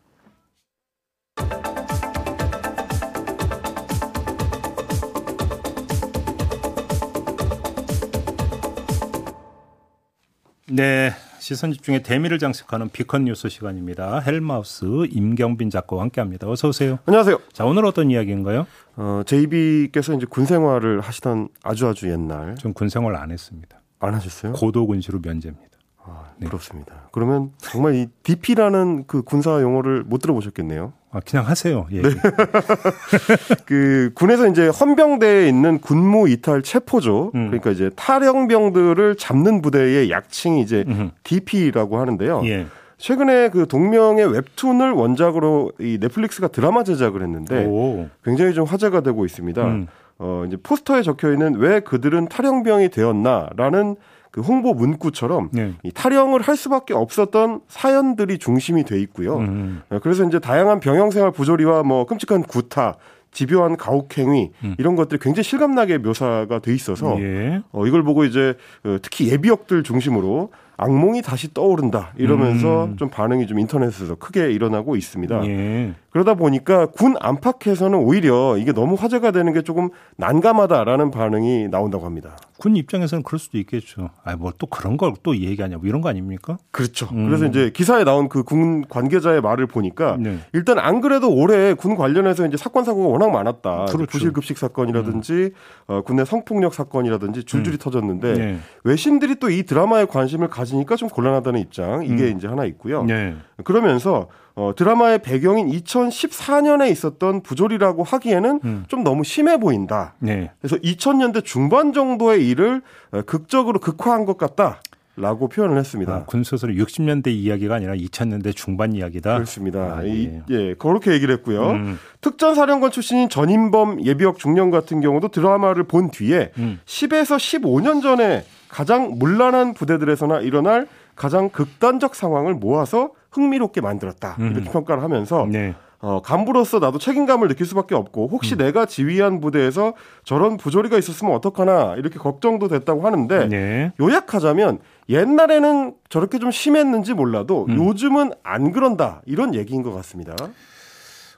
네, 10.72 11.10
시선 11.44 11.72
집중의 11.72 12.02
대미를 12.02 12.38
장식하는 12.38 12.88
비컨 12.88 13.24
뉴스 13.24 13.50
시간입니다. 13.50 14.20
헬마우스 14.20 14.86
임경빈 15.10 15.68
작가와 15.68 16.00
함께합니다. 16.00 16.48
어서 16.48 16.68
오세요. 16.68 16.98
안녕하세요. 17.04 17.38
자 17.52 17.66
오늘 17.66 17.84
어떤 17.84 18.10
이야기인가요? 18.10 18.66
어, 18.96 19.20
제이비께서 19.26 20.14
이제 20.14 20.24
군 20.24 20.46
생활을 20.46 21.02
하시던 21.02 21.50
아주 21.62 21.86
아주 21.86 22.10
옛날. 22.10 22.54
전군 22.54 22.88
생활 22.88 23.14
안 23.16 23.30
했습니다. 23.30 23.78
안 24.00 24.14
하셨어요? 24.14 24.54
고도 24.54 24.86
군시로 24.86 25.20
면제입니다. 25.22 25.76
아, 26.02 26.32
네. 26.38 26.46
부럽습니다. 26.46 27.10
그러면 27.12 27.52
정말 27.58 27.94
이 27.94 28.06
DP라는 28.22 29.04
그 29.06 29.20
군사 29.20 29.60
용어를 29.60 30.02
못 30.02 30.22
들어보셨겠네요. 30.22 30.94
아, 31.14 31.20
그냥 31.24 31.46
하세요. 31.46 31.86
예. 31.92 32.02
네. 32.02 32.10
그 33.66 34.10
군에서 34.14 34.48
이제 34.48 34.66
헌병대에 34.66 35.48
있는 35.48 35.78
군무 35.78 36.28
이탈 36.28 36.62
체포조, 36.62 37.30
음. 37.36 37.46
그러니까 37.46 37.70
이제 37.70 37.88
탈영병들을 37.94 39.14
잡는 39.14 39.62
부대의 39.62 40.10
약칭이 40.10 40.60
이제 40.60 40.84
음흠. 40.88 41.10
DP라고 41.22 42.00
하는데요. 42.00 42.42
예. 42.46 42.66
최근에 42.98 43.50
그 43.50 43.68
동명의 43.68 44.26
웹툰을 44.32 44.90
원작으로 44.90 45.70
이 45.78 45.98
넷플릭스가 46.00 46.48
드라마 46.48 46.82
제작을 46.82 47.22
했는데 47.22 47.64
오. 47.64 48.08
굉장히 48.24 48.52
좀 48.52 48.64
화제가 48.64 49.02
되고 49.02 49.24
있습니다. 49.24 49.64
음. 49.64 49.86
어, 50.18 50.44
이제 50.48 50.56
포스터에 50.60 51.02
적혀 51.02 51.32
있는 51.32 51.54
왜 51.56 51.80
그들은 51.80 52.28
탈영병이 52.28 52.88
되었나라는 52.88 53.96
그 54.34 54.40
홍보 54.40 54.74
문구처럼 54.74 55.50
네. 55.52 55.74
이 55.84 55.92
탈영을 55.92 56.42
할 56.42 56.56
수밖에 56.56 56.92
없었던 56.92 57.60
사연들이 57.68 58.38
중심이 58.38 58.82
돼 58.82 58.98
있고요. 59.02 59.36
음. 59.36 59.80
어, 59.90 60.00
그래서 60.02 60.24
이제 60.24 60.40
다양한 60.40 60.80
병영생활 60.80 61.30
부조리와 61.30 61.84
뭐 61.84 62.04
끔찍한 62.04 62.42
구타, 62.42 62.96
집요한 63.30 63.76
가혹행위 63.76 64.50
음. 64.64 64.74
이런 64.76 64.96
것들이 64.96 65.20
굉장히 65.20 65.44
실감나게 65.44 65.98
묘사가 65.98 66.58
돼 66.58 66.74
있어서 66.74 67.16
예. 67.20 67.62
어, 67.70 67.86
이걸 67.86 68.02
보고 68.02 68.24
이제 68.24 68.56
어, 68.82 68.96
특히 69.00 69.30
예비역들 69.30 69.84
중심으로 69.84 70.50
악몽이 70.76 71.22
다시 71.22 71.52
떠오른다 71.54 72.12
이러면서 72.16 72.84
음. 72.86 72.96
좀 72.96 73.08
반응이 73.08 73.46
좀 73.46 73.58
인터넷에서 73.58 74.16
크게 74.16 74.50
일어나고 74.52 74.96
있습니다. 74.96 75.46
예. 75.46 75.94
그러다 76.10 76.34
보니까 76.34 76.86
군 76.86 77.16
안팎에서는 77.20 77.98
오히려 77.98 78.56
이게 78.56 78.72
너무 78.72 78.94
화제가 78.94 79.32
되는 79.32 79.52
게 79.52 79.62
조금 79.62 79.90
난감하다라는 80.16 81.10
반응이 81.10 81.68
나온다고 81.68 82.04
합니다. 82.06 82.36
군 82.58 82.76
입장에서는 82.76 83.22
그럴 83.24 83.38
수도 83.40 83.58
있겠죠. 83.58 84.10
아, 84.24 84.36
뭐 84.36 84.52
또 84.58 84.66
그런 84.68 84.96
걸 84.96 85.14
또 85.24 85.36
얘기하냐, 85.36 85.78
뭐 85.78 85.86
이런 85.86 86.00
거 86.00 86.08
아닙니까? 86.08 86.56
그렇죠. 86.70 87.08
음. 87.12 87.26
그래서 87.26 87.46
이제 87.46 87.70
기사에 87.74 88.04
나온 88.04 88.28
그 88.28 88.42
군 88.44 88.84
관계자의 88.88 89.40
말을 89.40 89.66
보니까 89.66 90.16
네. 90.20 90.38
일단 90.52 90.78
안 90.78 91.00
그래도 91.00 91.32
올해 91.34 91.74
군 91.74 91.96
관련해서 91.96 92.46
이제 92.46 92.56
사건 92.56 92.84
사고가 92.84 93.08
워낙 93.08 93.30
많았다. 93.30 93.86
그렇죠. 93.86 94.06
부실급식 94.06 94.58
사건이라든지 94.58 95.32
음. 95.32 95.50
어, 95.86 96.00
군내 96.02 96.24
성폭력 96.24 96.74
사건이라든지 96.74 97.44
줄줄이 97.44 97.76
음. 97.76 97.78
터졌는데 97.78 98.32
네. 98.34 98.58
외신들이 98.84 99.36
또 99.36 99.48
이 99.50 99.62
드라마에 99.64 100.04
관심을 100.06 100.48
가 100.48 100.63
지니까 100.64 100.96
좀 100.96 101.08
곤란하다는 101.08 101.60
입장 101.60 102.04
이게 102.04 102.30
음. 102.30 102.36
이제 102.36 102.46
하나 102.46 102.64
있고요. 102.64 103.04
네. 103.04 103.34
그러면서 103.64 104.28
어, 104.56 104.72
드라마의 104.76 105.20
배경인 105.22 105.68
2014년에 105.68 106.90
있었던 106.90 107.42
부조리라고 107.42 108.04
하기에는 108.04 108.60
음. 108.64 108.84
좀 108.88 109.02
너무 109.02 109.24
심해 109.24 109.58
보인다. 109.58 110.14
네. 110.20 110.50
그래서 110.60 110.76
2000년대 110.76 111.44
중반 111.44 111.92
정도의 111.92 112.48
일을 112.48 112.82
어, 113.10 113.22
극적으로 113.22 113.80
극화한 113.80 114.24
것 114.24 114.38
같다. 114.38 114.80
라고 115.16 115.48
표현을 115.48 115.78
했습니다. 115.78 116.12
아, 116.12 116.24
군소설이 116.24 116.76
60년대 116.76 117.28
이야기가 117.28 117.76
아니라 117.76 117.94
2000년대 117.94 118.54
중반 118.54 118.94
이야기다. 118.94 119.34
그렇습니다. 119.34 119.98
아, 119.98 120.04
예. 120.04 120.08
이, 120.08 120.30
예, 120.50 120.74
그렇게 120.74 121.12
얘기를 121.12 121.32
했고요. 121.36 121.70
음. 121.70 121.98
특전사령관 122.20 122.90
출신인 122.90 123.28
전인범 123.28 124.04
예비역 124.04 124.38
중령 124.38 124.70
같은 124.70 125.00
경우도 125.00 125.28
드라마를 125.28 125.84
본 125.84 126.10
뒤에 126.10 126.50
음. 126.58 126.80
10에서 126.84 127.36
15년 127.36 128.02
전에 128.02 128.44
가장 128.74 129.20
문란한 129.20 129.72
부대들에서나 129.72 130.40
일어날 130.40 130.88
가장 131.14 131.48
극단적 131.48 132.16
상황을 132.16 132.54
모아서 132.54 133.10
흥미롭게 133.30 133.80
만들었다. 133.80 134.34
음. 134.40 134.50
이렇게 134.50 134.68
평가를 134.68 135.00
하면서 135.00 135.46
네. 135.48 135.76
어, 136.00 136.20
간부로서 136.20 136.80
나도 136.80 136.98
책임감을 136.98 137.46
느낄 137.46 137.66
수밖에 137.66 137.94
없고 137.94 138.28
혹시 138.32 138.56
음. 138.56 138.58
내가 138.58 138.84
지휘한 138.84 139.40
부대에서 139.40 139.94
저런 140.24 140.56
부조리가 140.56 140.98
있었으면 140.98 141.34
어떡하나 141.34 141.94
이렇게 141.98 142.18
걱정도 142.18 142.66
됐다고 142.66 143.02
하는데 143.02 143.46
네. 143.46 143.92
요약하자면 144.00 144.80
옛날에는 145.08 145.94
저렇게 146.08 146.40
좀 146.40 146.50
심했는지 146.50 147.14
몰라도 147.14 147.66
음. 147.68 147.76
요즘은 147.76 148.32
안 148.42 148.72
그런다 148.72 149.22
이런 149.24 149.54
얘기인 149.54 149.84
것 149.84 149.94
같습니다. 149.94 150.34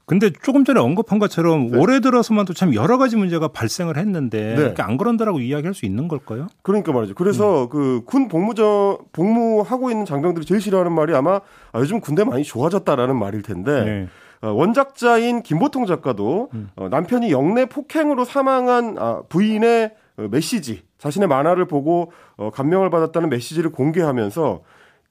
근데 0.07 0.31
조금 0.31 0.65
전에 0.65 0.79
언급한 0.81 1.19
것처럼 1.19 1.73
네. 1.73 1.79
올해 1.79 1.99
들어서만 2.01 2.45
도 2.47 2.53
참 2.55 2.75
여러 2.75 2.97
가지 2.97 3.17
문제가 3.17 3.49
발생을 3.49 3.97
했는데 3.99 4.55
네. 4.55 4.83
안 4.83 4.97
그런다라고 4.97 5.41
이야기할 5.41 5.75
수 5.75 5.85
있는 5.85 6.07
걸까요? 6.09 6.47
그러니까 6.63 6.93
말이죠. 6.93 7.15
그래서 7.15 7.65
음. 7.65 7.69
그군 7.69 8.29
복무저 8.29 9.01
복무하고 9.13 9.91
있는 9.91 10.07
장병들이 10.07 10.47
제일 10.47 10.61
싫어하는 10.61 10.93
말이 10.93 11.15
아마 11.15 11.41
아, 11.73 11.81
요즘 11.81 12.01
군대 12.01 12.23
많이 12.25 12.45
좋아졌다라는 12.45 13.17
말일 13.19 13.43
텐데 13.43 13.85
네. 13.85 14.09
어, 14.43 14.53
원작자인 14.53 15.43
김보통 15.43 15.87
작가도 15.87 16.51
음. 16.55 16.71
어, 16.77 16.89
남편이 16.89 17.31
영내 17.33 17.67
폭행으로 17.67 18.25
사망한 18.25 18.97
아, 18.99 19.23
부인의 19.29 19.93
어, 20.19 20.29
메시지 20.31 20.83
자신의 20.99 21.29
만화를 21.29 21.67
보고 21.67 22.13
어, 22.37 22.51
감명을 22.51 22.91
받았다는 22.91 23.29
메시지를 23.29 23.71
공개하면서 23.73 24.61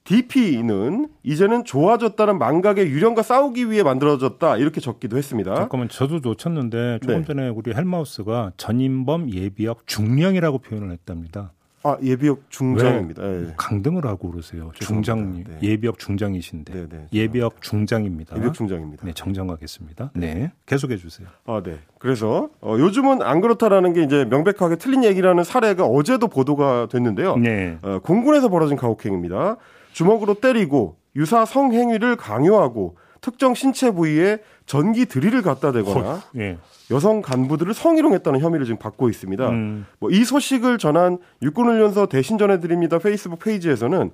DP는 0.06 1.08
이제는 1.22 1.64
좋아졌다는 1.64 2.38
망각의 2.38 2.86
유령과 2.88 3.22
싸우기 3.22 3.70
위해 3.70 3.82
만들어졌다 3.82 4.56
이렇게 4.56 4.80
적기도 4.80 5.18
했습니다. 5.18 5.54
잠깐만 5.54 5.88
저도 5.88 6.20
놓쳤는데 6.20 7.00
조금 7.02 7.18
네. 7.18 7.24
전에 7.24 7.48
우리 7.48 7.74
헬마우스가 7.74 8.52
전인범 8.56 9.32
예비역 9.32 9.86
중령이라고 9.86 10.58
표현을 10.58 10.92
했답니다. 10.92 11.52
아 11.82 11.96
예비역 12.02 12.50
중장입니다. 12.50 13.22
네. 13.22 13.54
강등을 13.56 14.06
하고 14.06 14.30
그러세요. 14.30 14.72
중장 14.74 15.44
네. 15.44 15.58
예비역 15.62 15.98
중장이신데 15.98 16.72
네, 16.72 16.86
네. 16.88 17.06
예비역 17.12 17.62
중장입니다. 17.62 18.36
예비역 18.36 18.54
중장입니다. 18.54 19.06
네 19.06 19.12
정정하겠습니다. 19.12 20.10
네 20.14 20.52
계속해 20.66 20.96
주세요. 20.96 21.28
아 21.46 21.62
네. 21.64 21.78
그래서 21.98 22.48
어, 22.60 22.76
요즘은 22.78 23.22
안 23.22 23.40
그렇다라는 23.40 23.92
게 23.92 24.02
이제 24.02 24.24
명백하게 24.24 24.76
틀린 24.76 25.04
얘기라는 25.04 25.44
사례가 25.44 25.84
어제도 25.84 26.26
보도가 26.26 26.88
됐는데요. 26.90 27.36
네. 27.36 27.78
어, 27.82 28.00
공군에서 28.02 28.48
벌어진 28.48 28.76
가혹행입니다. 28.76 29.56
주먹으로 29.96 30.34
때리고 30.34 30.96
유사 31.16 31.46
성행위를 31.46 32.16
강요하고 32.16 32.98
특정 33.22 33.54
신체 33.54 33.90
부위에 33.90 34.40
전기 34.66 35.06
드릴을 35.06 35.40
갖다 35.40 35.72
대거나 35.72 36.20
예. 36.36 36.58
여성 36.90 37.22
간부들을 37.22 37.72
성희롱했다는 37.72 38.40
혐의를 38.40 38.66
지금 38.66 38.78
받고 38.78 39.08
있습니다. 39.08 39.48
음. 39.48 39.86
뭐이 40.00 40.24
소식을 40.24 40.76
전한 40.76 41.16
육군훈련소 41.40 42.06
대신 42.08 42.36
전해드립니다 42.36 42.98
페이스북 42.98 43.38
페이지에서는 43.38 44.10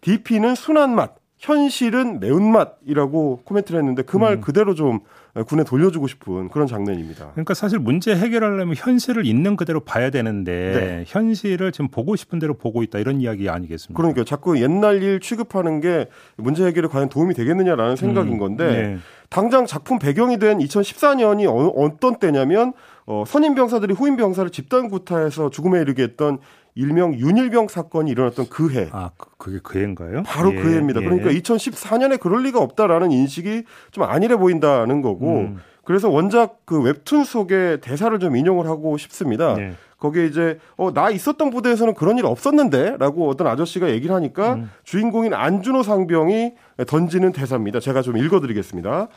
DP는 0.00 0.54
순한 0.54 0.94
맛, 0.94 1.16
현실은 1.36 2.18
매운맛이라고 2.18 3.42
코멘트를 3.44 3.78
했는데 3.80 4.02
그말 4.02 4.36
음. 4.36 4.40
그대로 4.40 4.74
좀 4.74 5.00
군에 5.44 5.64
돌려주고 5.64 6.06
싶은 6.06 6.48
그런 6.48 6.66
장면입니다. 6.66 7.32
그러니까 7.32 7.54
사실 7.54 7.78
문제 7.78 8.14
해결하려면 8.14 8.74
현실을 8.76 9.26
있는 9.26 9.56
그대로 9.56 9.80
봐야 9.80 10.10
되는데 10.10 10.52
네. 10.52 11.04
현실을 11.06 11.72
지금 11.72 11.88
보고 11.88 12.16
싶은 12.16 12.38
대로 12.38 12.54
보고 12.54 12.82
있다 12.82 12.98
이런 12.98 13.20
이야기 13.20 13.48
아니겠습니까? 13.48 13.96
그러니까 13.96 14.24
자꾸 14.24 14.60
옛날 14.60 15.02
일 15.02 15.20
취급하는 15.20 15.80
게 15.80 16.08
문제 16.36 16.64
해결에 16.64 16.88
과연 16.88 17.08
도움이 17.08 17.34
되겠느냐라는 17.34 17.96
생각인 17.96 18.34
음. 18.34 18.38
건데 18.38 18.66
네. 18.66 18.98
당장 19.28 19.66
작품 19.66 19.98
배경이 19.98 20.38
된 20.38 20.58
2014년이 20.58 21.46
어, 21.48 21.96
떤 22.00 22.18
때냐면 22.18 22.72
어, 23.06 23.24
선임 23.26 23.54
병사들이 23.54 23.94
후임 23.94 24.16
병사를 24.16 24.50
집단 24.50 24.88
구타해서 24.88 25.50
죽음에 25.50 25.80
이르게 25.80 26.02
했던 26.02 26.38
일명 26.76 27.14
윤일병 27.14 27.68
사건이 27.68 28.10
일어났던 28.10 28.46
그 28.50 28.70
해. 28.70 28.88
아, 28.92 29.10
그, 29.16 29.30
그게 29.38 29.58
그 29.62 29.78
해인가요? 29.78 30.22
바로 30.24 30.50
그 30.50 30.56
예, 30.58 30.62
그 30.62 30.72
해입니다. 30.74 31.00
예. 31.00 31.04
그러니까 31.06 31.30
2014년에 31.30 32.20
그럴 32.20 32.42
리가 32.44 32.60
없다라는 32.60 33.10
인식이 33.10 33.64
좀 33.90 34.04
아니래 34.04 34.36
보인다는 34.36 35.02
거고. 35.02 35.38
음. 35.40 35.58
그래서 35.84 36.10
원작 36.10 36.58
그 36.66 36.80
웹툰 36.82 37.24
속에 37.24 37.78
대사를 37.80 38.16
좀 38.18 38.36
인용을 38.36 38.66
하고 38.66 38.96
싶습니다. 38.98 39.56
예. 39.58 39.72
거기에 39.98 40.26
이제 40.26 40.58
어 40.76 40.90
나 40.92 41.08
있었던 41.10 41.48
부대에서는 41.50 41.94
그런 41.94 42.18
일 42.18 42.26
없었는데라고 42.26 43.28
어떤 43.30 43.46
아저씨가 43.46 43.88
얘기를 43.90 44.14
하니까 44.14 44.54
음. 44.54 44.70
주인공인 44.84 45.32
안준호 45.32 45.82
상병이 45.82 46.52
던지는 46.86 47.32
대사입니다. 47.32 47.80
제가 47.80 48.02
좀 48.02 48.18
읽어드리겠습니다. 48.18 49.08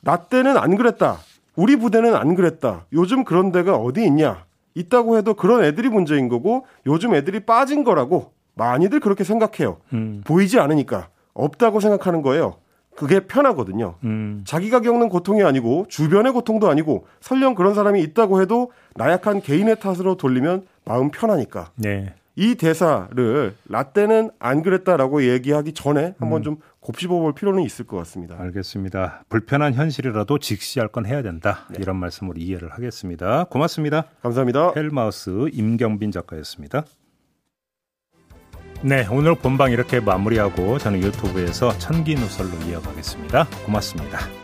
나 0.00 0.16
때는 0.16 0.56
안 0.56 0.76
그랬다. 0.76 1.18
우리 1.54 1.76
부대는 1.76 2.16
안 2.16 2.34
그랬다. 2.34 2.86
요즘 2.92 3.22
그런 3.24 3.52
데가 3.52 3.76
어디 3.76 4.04
있냐? 4.04 4.44
있다고 4.74 5.16
해도 5.16 5.34
그런 5.34 5.64
애들이 5.64 5.88
문제인 5.88 6.28
거고 6.28 6.66
요즘 6.86 7.14
애들이 7.14 7.40
빠진 7.40 7.84
거라고 7.84 8.32
많이들 8.54 9.00
그렇게 9.00 9.24
생각해요. 9.24 9.78
음. 9.92 10.22
보이지 10.24 10.58
않으니까 10.58 11.08
없다고 11.34 11.80
생각하는 11.80 12.22
거예요. 12.22 12.56
그게 12.94 13.20
편하거든요. 13.20 13.94
음. 14.04 14.44
자기가 14.46 14.80
겪는 14.80 15.08
고통이 15.08 15.42
아니고 15.42 15.86
주변의 15.88 16.32
고통도 16.32 16.68
아니고 16.68 17.06
설령 17.20 17.54
그런 17.54 17.74
사람이 17.74 18.02
있다고 18.02 18.42
해도 18.42 18.70
나약한 18.96 19.40
개인의 19.40 19.80
탓으로 19.80 20.16
돌리면 20.16 20.66
마음 20.84 21.10
편하니까. 21.10 21.70
네. 21.76 22.14
이 22.34 22.54
대사를 22.54 23.54
라떼는 23.68 24.30
안 24.38 24.62
그랬다라고 24.62 25.24
얘기하기 25.24 25.72
전에 25.74 26.14
한번 26.18 26.40
음. 26.40 26.42
좀 26.42 26.56
곱씹어 26.80 27.10
볼 27.10 27.34
필요는 27.34 27.62
있을 27.62 27.86
것 27.86 27.96
같습니다. 27.98 28.36
알겠습니다. 28.38 29.24
불편한 29.28 29.74
현실이라도 29.74 30.38
직시할 30.38 30.88
건 30.88 31.06
해야 31.06 31.22
된다. 31.22 31.66
네. 31.70 31.78
이런 31.80 31.96
말씀으로 31.96 32.38
이해를 32.38 32.72
하겠습니다. 32.72 33.44
고맙습니다. 33.44 34.06
감사합니다. 34.22 34.72
헬마우스 34.74 35.48
임경빈 35.52 36.10
작가였습니다. 36.10 36.84
네, 38.84 39.06
오늘 39.12 39.36
본방 39.36 39.70
이렇게 39.70 40.00
마무리하고 40.00 40.78
저는 40.78 41.02
유튜브에서 41.02 41.76
천기 41.78 42.16
누설로 42.16 42.50
이어가겠습니다. 42.68 43.46
고맙습니다. 43.64 44.41